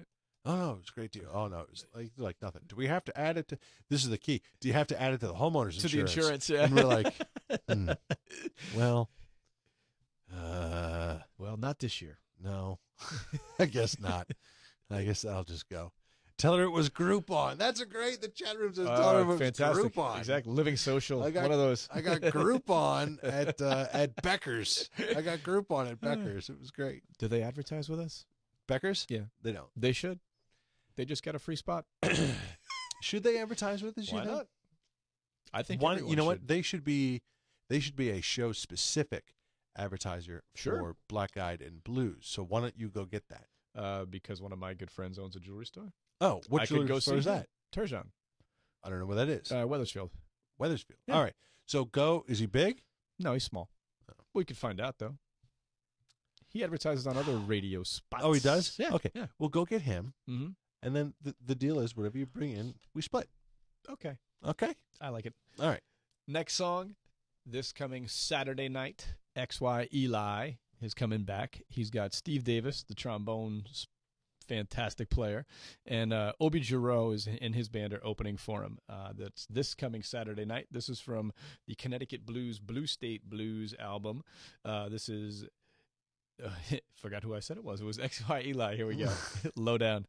Oh 0.47 0.57
no, 0.57 0.77
it's 0.81 0.89
a 0.91 0.93
great 0.93 1.11
deal. 1.13 1.29
Oh 1.33 1.49
no, 1.49 1.67
it's 1.71 1.85
like 1.95 2.11
like 2.17 2.37
nothing. 2.41 2.63
Do 2.67 2.75
we 2.77 2.87
have 2.87 3.05
to 3.05 3.19
add 3.21 3.37
it 3.37 3.49
to? 3.49 3.59
This 3.91 4.03
is 4.05 4.09
the 4.11 4.17
key. 4.19 4.41
Do 4.61 4.69
you 4.69 4.75
have 4.75 4.87
to 4.89 5.01
add 5.01 5.13
it 5.13 5.21
to 5.21 5.27
the 5.27 5.35
homeowners 5.35 5.81
To 5.83 5.89
the 5.89 6.01
insurance? 6.01 6.49
insurance, 6.49 6.51
yeah. 6.51 6.65
And 6.65 6.75
we're 6.75 6.85
like, 6.85 7.15
hmm, 7.69 7.91
well, 8.77 9.11
uh, 10.35 11.19
Well, 11.39 11.57
not 11.57 11.79
this 11.79 12.01
year. 12.01 12.19
no, 12.43 12.79
I 13.59 13.67
guess 13.67 13.99
not. 14.01 14.29
I 14.91 15.03
guess 15.05 15.25
I'll 15.25 15.45
just 15.45 15.69
go. 15.69 15.93
Tell 16.39 16.57
her 16.57 16.63
it 16.63 16.71
was 16.71 16.89
Groupon. 16.89 17.59
That's 17.59 17.83
a 17.83 17.87
great. 17.87 18.23
The 18.23 18.29
chat 18.29 18.59
room 18.59 18.73
says 18.75 18.87
tell 18.87 19.13
her 19.13 19.21
it 19.21 19.25
was 19.27 19.39
fantastic. 19.39 19.93
Groupon. 19.93 20.19
Exactly. 20.19 20.53
Living 20.55 20.77
social. 20.77 21.23
I 21.23 21.31
got- 21.31 21.43
One 21.43 21.53
of 21.53 21.59
those. 21.59 21.87
I 21.93 22.01
got 22.01 22.23
Groupon 22.23 23.19
at 23.23 23.61
uh, 23.61 23.89
at 23.93 24.21
Becker's. 24.23 24.89
I 25.15 25.21
got 25.21 25.41
Groupon 25.41 25.91
at 25.91 26.01
Becker's. 26.01 26.49
It 26.49 26.59
was 26.59 26.71
great. 26.71 27.03
Do 27.19 27.29
they 27.29 27.43
advertise 27.43 27.91
with 27.91 28.01
us? 28.01 28.25
Becker's? 28.67 29.07
Yeah. 29.11 29.25
They 29.43 29.53
don't. 29.53 29.69
They 29.77 29.93
should. 29.93 30.19
They 31.01 31.07
just 31.07 31.23
got 31.23 31.35
a 31.35 31.39
free 31.39 31.57
spot. 31.57 31.87
Should 33.03 33.23
they 33.23 33.39
advertise 33.39 33.83
with 33.83 33.97
us? 33.97 34.13
Why 34.13 34.19
you 34.19 34.25
think? 34.27 34.37
not? 34.37 34.47
I 35.51 35.63
think 35.63 35.81
One, 35.81 36.07
you 36.07 36.15
know 36.15 36.27
what? 36.27 36.47
They 36.47 36.61
should 36.61 36.85
be 36.85 37.23
they 37.71 37.81
should 37.81 37.97
be 37.97 38.11
a 38.11 38.21
show 38.21 38.53
specific 38.53 39.33
advertiser 39.79 40.43
Sure. 40.55 40.77
for 40.79 40.97
Black 41.09 41.39
Eyed 41.39 41.63
and 41.63 41.83
Blues. 41.83 42.27
So 42.29 42.43
why 42.45 42.61
don't 42.61 42.75
you 42.77 42.91
go 42.91 43.07
get 43.07 43.25
that? 43.31 43.47
Uh, 43.75 44.05
because 44.05 44.43
one 44.43 44.53
of 44.53 44.59
my 44.59 44.75
good 44.75 44.91
friends 44.91 45.19
owns 45.19 45.37
a 45.37 45.41
jewelry 45.41 45.65
store. 45.65 45.95
Oh, 46.21 46.43
what 46.51 46.61
I 46.61 46.67
could 46.67 46.75
jewelry 46.75 46.89
go 46.89 46.99
store 46.99 47.15
see 47.15 47.19
is 47.21 47.25
that? 47.25 47.47
Turgeon, 47.75 48.09
I 48.85 48.91
don't 48.91 48.99
know 48.99 49.07
where 49.07 49.17
that 49.25 49.31
is. 49.31 49.51
uh, 49.51 49.65
Wethersfield. 49.67 50.11
Wethersfield. 50.59 50.99
yeah. 51.07 51.15
All 51.15 51.23
right. 51.23 51.35
So 51.65 51.87
go. 51.87 52.27
Is 52.29 52.41
he 52.41 52.45
big? 52.47 52.83
No, 53.19 53.33
he's 53.33 53.45
small. 53.45 53.71
Oh. 54.11 54.15
We 54.35 54.45
could 54.45 54.59
find 54.59 54.79
out 54.83 54.99
though. 54.99 55.15
He 56.49 56.63
advertises 56.63 57.07
on 57.07 57.17
other 57.17 57.37
radio 57.47 57.85
spots. 57.85 58.23
Oh, 58.23 58.35
he 58.35 58.41
does. 58.41 58.77
Yeah. 58.79 58.91
Okay. 58.93 59.11
Yeah. 59.15 59.27
Well, 59.39 59.49
go 59.49 59.65
get 59.65 59.81
him, 59.81 60.13
hmm 60.29 60.49
and 60.83 60.95
then 60.95 61.15
the 61.23 61.35
the 61.45 61.55
deal 61.55 61.81
is 61.81 61.97
whatever 61.97 62.19
you 62.19 62.27
bring 62.27 62.53
in, 62.53 62.75
we 62.95 63.03
split. 63.03 63.29
Okay. 63.89 64.17
Okay. 64.47 64.75
I 65.01 65.09
like 65.09 65.27
it. 65.27 65.35
All 65.59 65.69
right. 65.69 65.83
Next 66.27 66.55
song, 66.55 66.95
this 67.47 67.73
coming 67.73 68.07
Saturday 68.09 68.69
night, 68.69 69.15
XY 69.37 69.93
Eli 69.93 70.53
is 70.81 70.95
coming 70.95 71.25
back. 71.25 71.63
He's 71.69 71.91
got 71.91 72.15
Steve 72.15 72.45
Davis, 72.45 72.85
the 72.85 72.95
trombone 72.95 73.65
fantastic 74.51 75.09
player, 75.11 75.47
and 75.87 76.13
uh, 76.13 76.33
Obi 76.41 76.61
Giroux 76.61 77.13
is 77.13 77.29
in 77.29 77.53
his 77.53 77.69
band 77.69 77.93
are 77.93 78.05
opening 78.05 78.37
for 78.37 78.65
him. 78.65 78.79
Uh, 78.89 79.13
that's 79.17 79.47
this 79.47 79.75
coming 79.75 80.03
Saturday 80.03 80.45
night. 80.45 80.67
This 80.73 80.89
is 80.89 80.99
from 80.99 81.33
the 81.69 81.77
Connecticut 81.77 82.27
Blues 82.27 82.59
Blue 82.59 82.87
State 82.87 83.29
Blues 83.29 83.75
album. 83.79 84.23
Uh, 84.65 84.89
this 84.89 85.09
is. 85.09 85.47
Uh, 86.43 86.49
forgot 86.95 87.23
who 87.23 87.35
I 87.35 87.41
said 87.41 87.57
it 87.57 87.65
was. 87.65 87.81
It 87.81 87.85
was 87.85 87.99
XY 87.99 88.47
Eli. 88.47 88.77
Here 88.77 88.87
we 88.87 88.97
go. 88.97 89.11
Low 89.57 89.79
down. 89.79 90.07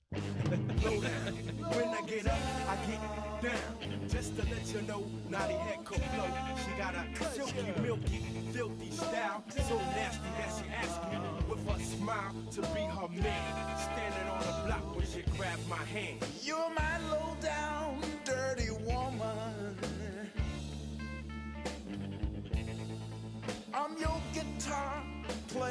Low 0.83 1.01
down. 1.01 1.33
When 1.71 1.89
I 1.89 2.01
get 2.05 2.27
up, 2.27 2.37
I 2.67 2.75
get 2.85 3.01
down. 3.41 4.09
Just 4.09 4.37
to 4.37 4.43
let 4.49 4.65
you 4.73 4.81
know, 4.83 5.05
Naughty 5.29 5.53
Head 5.53 5.83
could 5.85 6.01
flow. 6.01 6.27
She 6.63 6.71
got 6.77 6.95
a 6.95 7.05
silky, 7.33 7.81
milky, 7.81 8.25
filthy 8.51 8.91
style. 8.91 9.43
So 9.49 9.77
nasty 9.77 10.29
that 10.37 10.51
she 10.57 10.65
asked 10.71 11.03
me 11.11 11.19
with 11.49 11.67
a 11.67 11.79
smile 11.95 12.35
to 12.51 12.61
be 12.61 12.81
her 12.81 13.07
man. 13.09 13.77
Standing 13.77 14.27
on 14.29 14.39
the 14.39 14.67
block 14.67 14.95
when 14.95 15.05
she 15.07 15.21
grabbed 15.37 15.67
my 15.69 15.77
hand. 15.77 16.19
You're 16.43 16.69
my 16.75 16.97
low 17.09 17.35
down, 17.41 17.80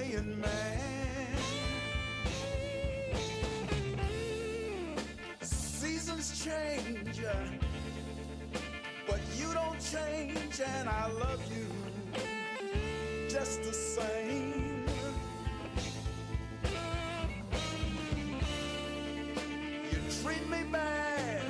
playing 0.00 0.40
man. 0.40 1.36
Seasons 5.42 6.44
change, 6.44 7.20
uh, 7.24 7.34
but 9.06 9.20
you 9.36 9.52
don't 9.52 9.80
change, 9.80 10.60
and 10.64 10.88
I 10.88 11.06
love 11.08 11.42
you 11.54 11.66
just 13.28 13.62
the 13.62 13.72
same. 13.72 14.86
You 19.90 19.98
treat 20.22 20.48
me 20.48 20.62
bad, 20.72 21.42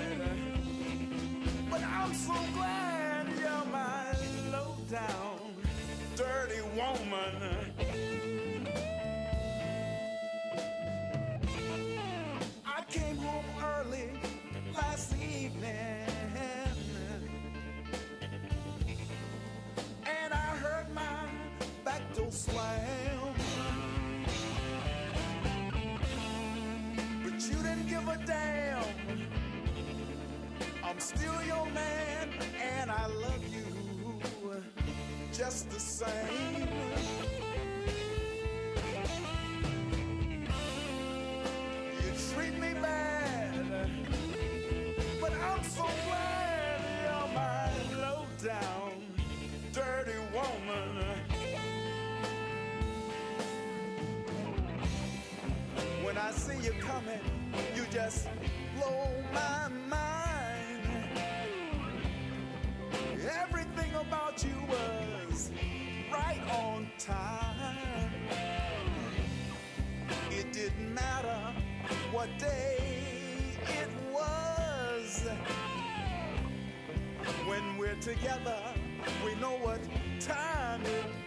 but 1.70 1.82
I'm 1.82 2.14
so 2.14 2.34
glad 2.54 3.26
you're 3.38 3.66
my 3.72 4.12
low 4.52 4.76
down, 4.90 5.29
just 35.50 35.70
the 35.70 35.80
same. 35.80 36.68
You 42.02 42.10
treat 42.32 42.54
me 42.54 42.72
bad, 42.80 43.90
but 45.20 45.32
I'm 45.32 45.64
so 45.64 45.86
glad 46.06 46.80
you're 47.02 47.34
my 47.34 47.68
low 48.00 48.26
down, 48.44 48.92
dirty 49.72 50.18
woman. 50.32 51.04
When 56.04 56.16
I 56.16 56.30
see 56.30 56.58
you 56.64 56.74
coming, 56.80 57.24
you 57.74 57.82
just 57.90 58.28
blow 58.76 59.08
my 59.34 59.69
right 66.30 66.50
on 66.50 66.88
time. 66.98 67.76
It 70.30 70.52
didn't 70.52 70.94
matter 70.94 71.38
what 72.12 72.28
day 72.38 73.56
it 73.62 73.88
was. 74.12 75.28
When 77.46 77.78
we're 77.78 78.00
together, 78.00 78.58
we 79.24 79.34
know 79.40 79.56
what 79.58 79.80
time 80.20 80.82
it 80.82 81.06
is. 81.06 81.19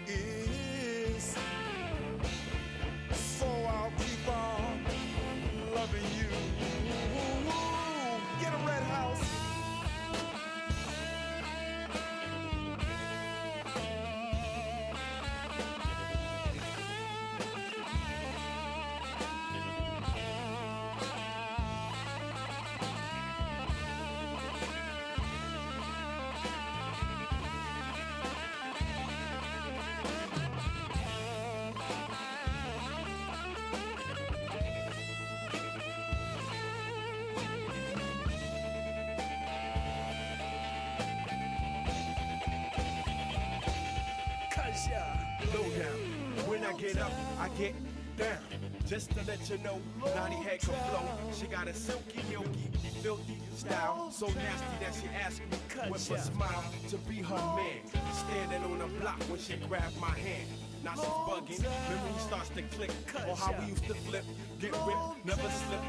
Down. 46.96 47.12
I 47.40 47.48
get 47.50 47.50
up, 47.50 47.50
I 47.50 47.50
get 47.50 47.76
down. 48.18 48.38
Just 48.86 49.12
to 49.12 49.26
let 49.26 49.50
you 49.50 49.58
know, 49.60 49.80
Naughty 50.16 50.36
head 50.36 50.60
can 50.60 50.74
flow. 50.74 51.08
She 51.38 51.48
got 51.48 51.68
a 51.68 51.74
silky, 51.74 52.22
milky, 52.30 52.70
filthy 53.02 53.40
style. 53.56 54.12
So 54.12 54.28
nasty 54.28 54.76
that 54.82 54.94
she 54.94 55.08
asked 55.24 55.40
me 55.40 55.90
with 55.90 56.12
a 56.12 56.20
smile 56.20 56.64
to 56.90 56.98
be 56.98 57.16
her 57.16 57.56
man. 57.56 57.82
Standing 58.14 58.64
on 58.64 58.80
the 58.80 59.00
block 59.00 59.22
when 59.24 59.40
she 59.40 59.56
grabbed 59.68 60.00
my 60.00 60.10
hand. 60.10 60.48
Now 60.84 60.96
she's 60.96 61.06
bugging. 61.06 61.62
Memory 61.62 62.20
starts 62.20 62.50
to 62.50 62.62
click. 62.76 62.92
Or 63.28 63.38
how 63.38 63.56
we 63.60 63.68
used 63.68 63.86
to 63.88 63.94
flip, 63.94 64.26
get 64.60 64.74
ripped, 64.86 65.26
never 65.26 65.42
slip. 65.42 65.80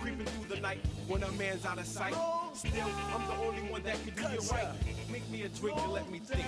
Creeping 0.00 0.26
through 0.26 0.54
the 0.54 0.60
night 0.60 0.78
when 1.08 1.22
a 1.24 1.32
man's 1.32 1.66
out 1.66 1.78
of 1.78 1.86
sight. 1.86 2.14
Still, 2.54 2.86
I'm 3.12 3.26
the 3.26 3.44
only 3.44 3.62
one 3.70 3.82
that 3.82 3.96
can 4.04 4.14
do 4.14 4.34
it 4.34 4.52
right. 4.52 4.68
Make 5.10 5.28
me 5.28 5.42
a 5.42 5.48
drink 5.48 5.76
and 5.80 5.92
let 5.92 6.08
me 6.08 6.20
think. 6.20 6.46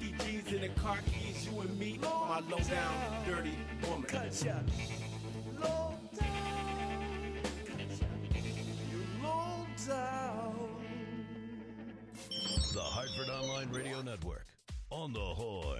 50 0.00 0.42
G's 0.42 0.52
in 0.52 0.60
the 0.62 0.68
car 0.80 0.98
keys, 1.06 1.33
you 1.46 1.60
and 1.60 1.78
me, 1.78 1.98
my 2.00 2.40
low 2.50 2.58
down, 2.58 3.24
dirty 3.26 3.56
woman. 3.82 4.02
Cut 4.04 4.44
ya. 4.44 4.54
Low 5.60 5.94
down. 6.18 7.38
You 8.90 9.04
low 9.22 9.66
down. 9.86 10.68
The 12.72 12.80
Hartford 12.80 13.28
Online 13.28 13.70
Radio 13.70 14.02
Network. 14.02 14.46
On 14.90 15.12
the 15.12 15.20
horn. 15.20 15.73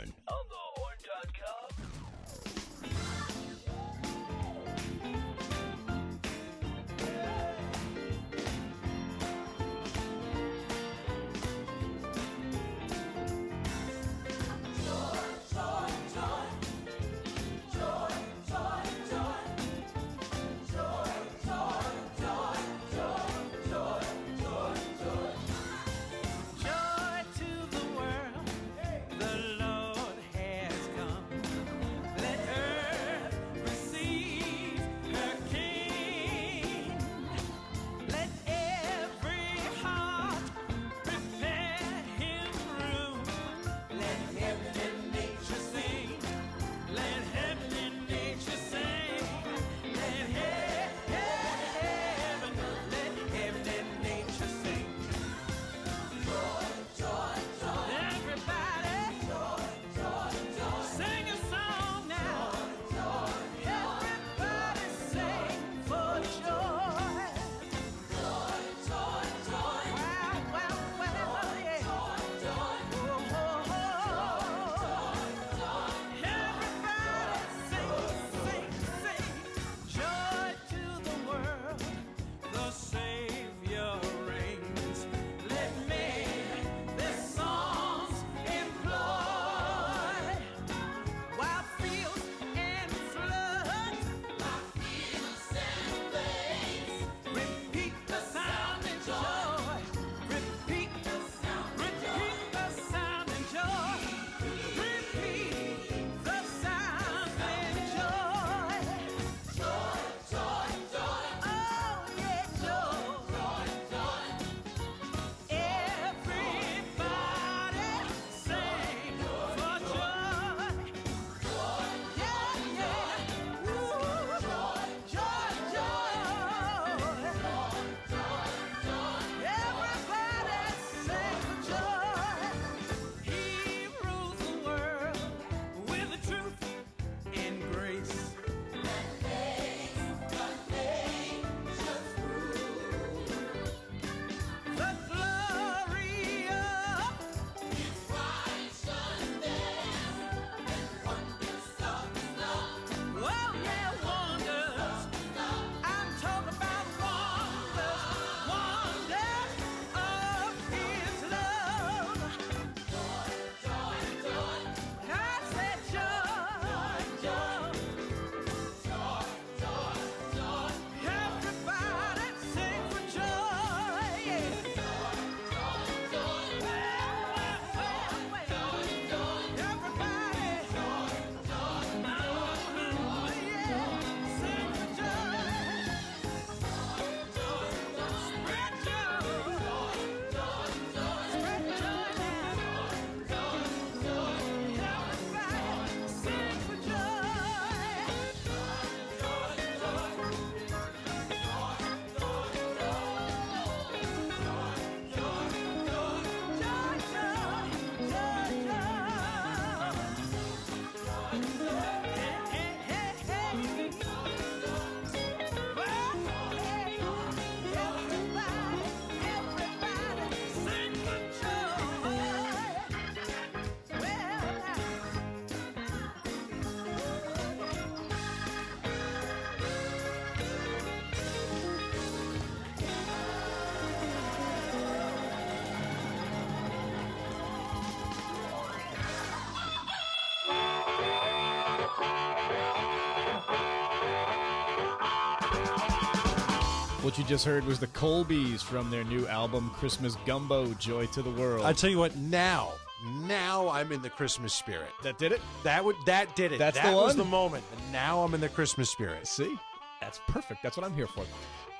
What 247.14 247.20
you 247.20 247.28
just 247.28 247.46
heard 247.46 247.64
was 247.64 247.78
the 247.78 247.86
Colbys 247.86 248.60
from 248.60 248.90
their 248.90 249.04
new 249.04 249.24
album 249.28 249.70
Christmas 249.74 250.16
Gumbo 250.26 250.74
Joy 250.80 251.06
to 251.06 251.22
the 251.22 251.30
World. 251.30 251.64
I 251.64 251.72
tell 251.72 251.88
you 251.88 252.00
what, 252.00 252.16
now, 252.16 252.72
now 253.20 253.68
I'm 253.68 253.92
in 253.92 254.02
the 254.02 254.10
Christmas 254.10 254.52
spirit. 254.52 254.88
that 255.04 255.16
did 255.16 255.30
it? 255.30 255.40
That 255.62 255.84
would 255.84 255.94
that 256.06 256.34
did 256.34 256.50
it. 256.50 256.58
That's 256.58 256.76
that 256.76 256.90
the 256.90 256.96
was 256.96 257.10
one? 257.10 257.18
the 257.18 257.24
moment. 257.24 257.62
And 257.70 257.92
now 257.92 258.20
I'm 258.24 258.34
in 258.34 258.40
the 258.40 258.48
Christmas 258.48 258.90
spirit. 258.90 259.28
See? 259.28 259.56
That's 260.00 260.20
perfect. 260.26 260.60
That's 260.64 260.76
what 260.76 260.84
I'm 260.84 260.92
here 260.92 261.06
for. 261.06 261.24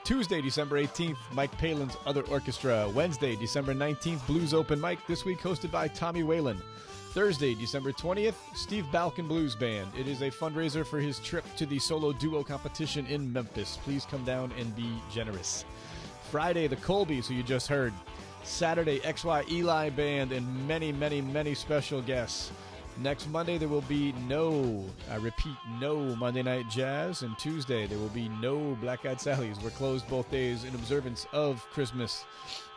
Tuesday, 0.05 0.41
December 0.41 0.81
18th, 0.81 1.17
Mike 1.33 1.59
Palin's 1.59 1.97
Other 2.07 2.23
Orchestra. 2.29 2.89
Wednesday, 2.95 3.35
December 3.35 3.75
19th, 3.75 4.25
Blues 4.29 4.55
Open 4.55 4.81
Mic, 4.81 5.05
this 5.09 5.25
week 5.25 5.41
hosted 5.41 5.73
by 5.73 5.89
Tommy 5.89 6.23
Whalen. 6.23 6.63
Thursday, 7.15 7.55
December 7.55 7.93
20th, 7.93 8.35
Steve 8.57 8.91
Balkan 8.91 9.29
Blues 9.29 9.55
Band. 9.55 9.89
It 9.97 10.09
is 10.09 10.21
a 10.23 10.33
fundraiser 10.33 10.85
for 10.85 10.99
his 10.99 11.21
trip 11.21 11.45
to 11.55 11.65
the 11.65 11.79
solo 11.79 12.13
duo 12.13 12.43
competition 12.43 13.07
in 13.07 13.33
Memphis. 13.33 13.79
Please 13.85 14.05
come 14.05 14.25
down 14.25 14.51
and 14.59 14.75
be 14.75 15.01
generous. 15.13 15.65
Friday, 16.33 16.67
the 16.67 16.75
Colbys, 16.75 17.27
who 17.27 17.35
you 17.35 17.45
just 17.45 17.69
heard. 17.69 17.93
Saturday, 18.43 18.99
XY 18.99 19.49
Eli 19.49 19.91
Band, 19.91 20.33
and 20.33 20.67
many, 20.67 20.91
many, 20.91 21.21
many 21.21 21.55
special 21.55 22.03
guests. 22.03 22.51
Next 22.99 23.29
Monday, 23.29 23.59
there 23.59 23.69
will 23.69 23.83
be 23.83 24.11
no, 24.27 24.85
I 25.09 25.15
repeat, 25.15 25.55
no 25.81 26.17
Monday 26.17 26.43
Night 26.43 26.69
Jazz. 26.69 27.23
And 27.23 27.39
Tuesday, 27.39 27.87
there 27.87 27.99
will 27.99 28.09
be 28.09 28.29
no 28.29 28.77
Black 28.81 29.07
Eyed 29.07 29.21
Sally's. 29.21 29.61
We're 29.61 29.71
closed 29.71 30.09
both 30.09 30.29
days 30.33 30.65
in 30.65 30.75
observance 30.75 31.29
of 31.33 31.65
Christmas. 31.71 32.25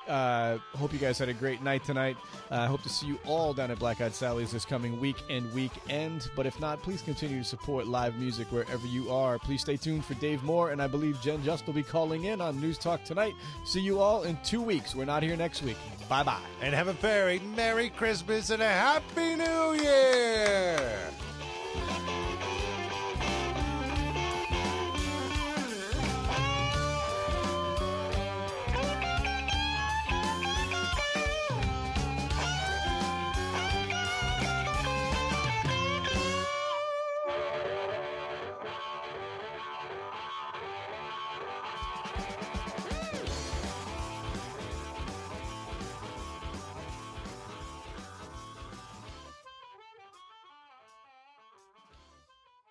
Uh, 0.08 0.58
hope 0.76 0.94
you 0.94 1.00
guys 1.00 1.20
had 1.20 1.30
a 1.30 1.34
great 1.34 1.62
night 1.62 1.84
tonight. 1.84 2.18
I 2.50 2.56
uh, 2.56 2.68
hope 2.68 2.82
to 2.84 2.90
see 2.90 3.08
you 3.08 3.20
all 3.26 3.54
down 3.54 3.72
at 3.72 3.80
Black 3.80 4.02
Eyed 4.02 4.14
Sally's 4.14 4.52
this 4.52 4.66
coming 4.66 5.00
week 5.00 5.18
and 5.30 5.52
weekend. 5.54 6.30
But 6.36 6.46
if 6.46 6.60
not, 6.60 6.82
please 6.82 7.02
continue 7.02 7.40
to 7.40 7.44
support 7.44 7.88
live 7.88 8.18
music 8.18 8.52
wherever 8.52 8.88
you 8.88 9.12
are. 9.12 9.38
Please 9.40 9.62
stay 9.62 9.78
tuned 9.78 10.06
for 10.06 10.14
Dave 10.16 10.44
Moore, 10.44 10.72
and 10.72 10.82
I 10.82 10.88
believe 10.88 11.22
Jen 11.22 11.44
Just 11.44 11.66
will 11.68 11.74
be 11.74 11.84
calling 11.84 12.26
in 12.26 12.42
on 12.42 12.60
News 12.60 12.78
Talk 12.78 13.04
tonight. 13.04 13.34
See 13.66 13.82
you 13.82 14.00
all 14.00 14.24
in 14.24 14.38
two 14.44 14.62
weeks. 14.62 14.96
We're 14.96 15.06
not 15.06 15.24
here 15.24 15.36
next 15.36 15.62
week. 15.64 15.78
Bye 16.10 16.24
bye. 16.24 16.40
And 16.62 16.74
have 16.74 16.88
a 16.88 16.94
very 16.94 17.40
Merry 17.40 17.90
Christmas 17.90 18.50
and 18.50 18.62
a 18.62 18.68
Happy 18.68 19.36
New 19.36 19.74
Year! 19.74 21.12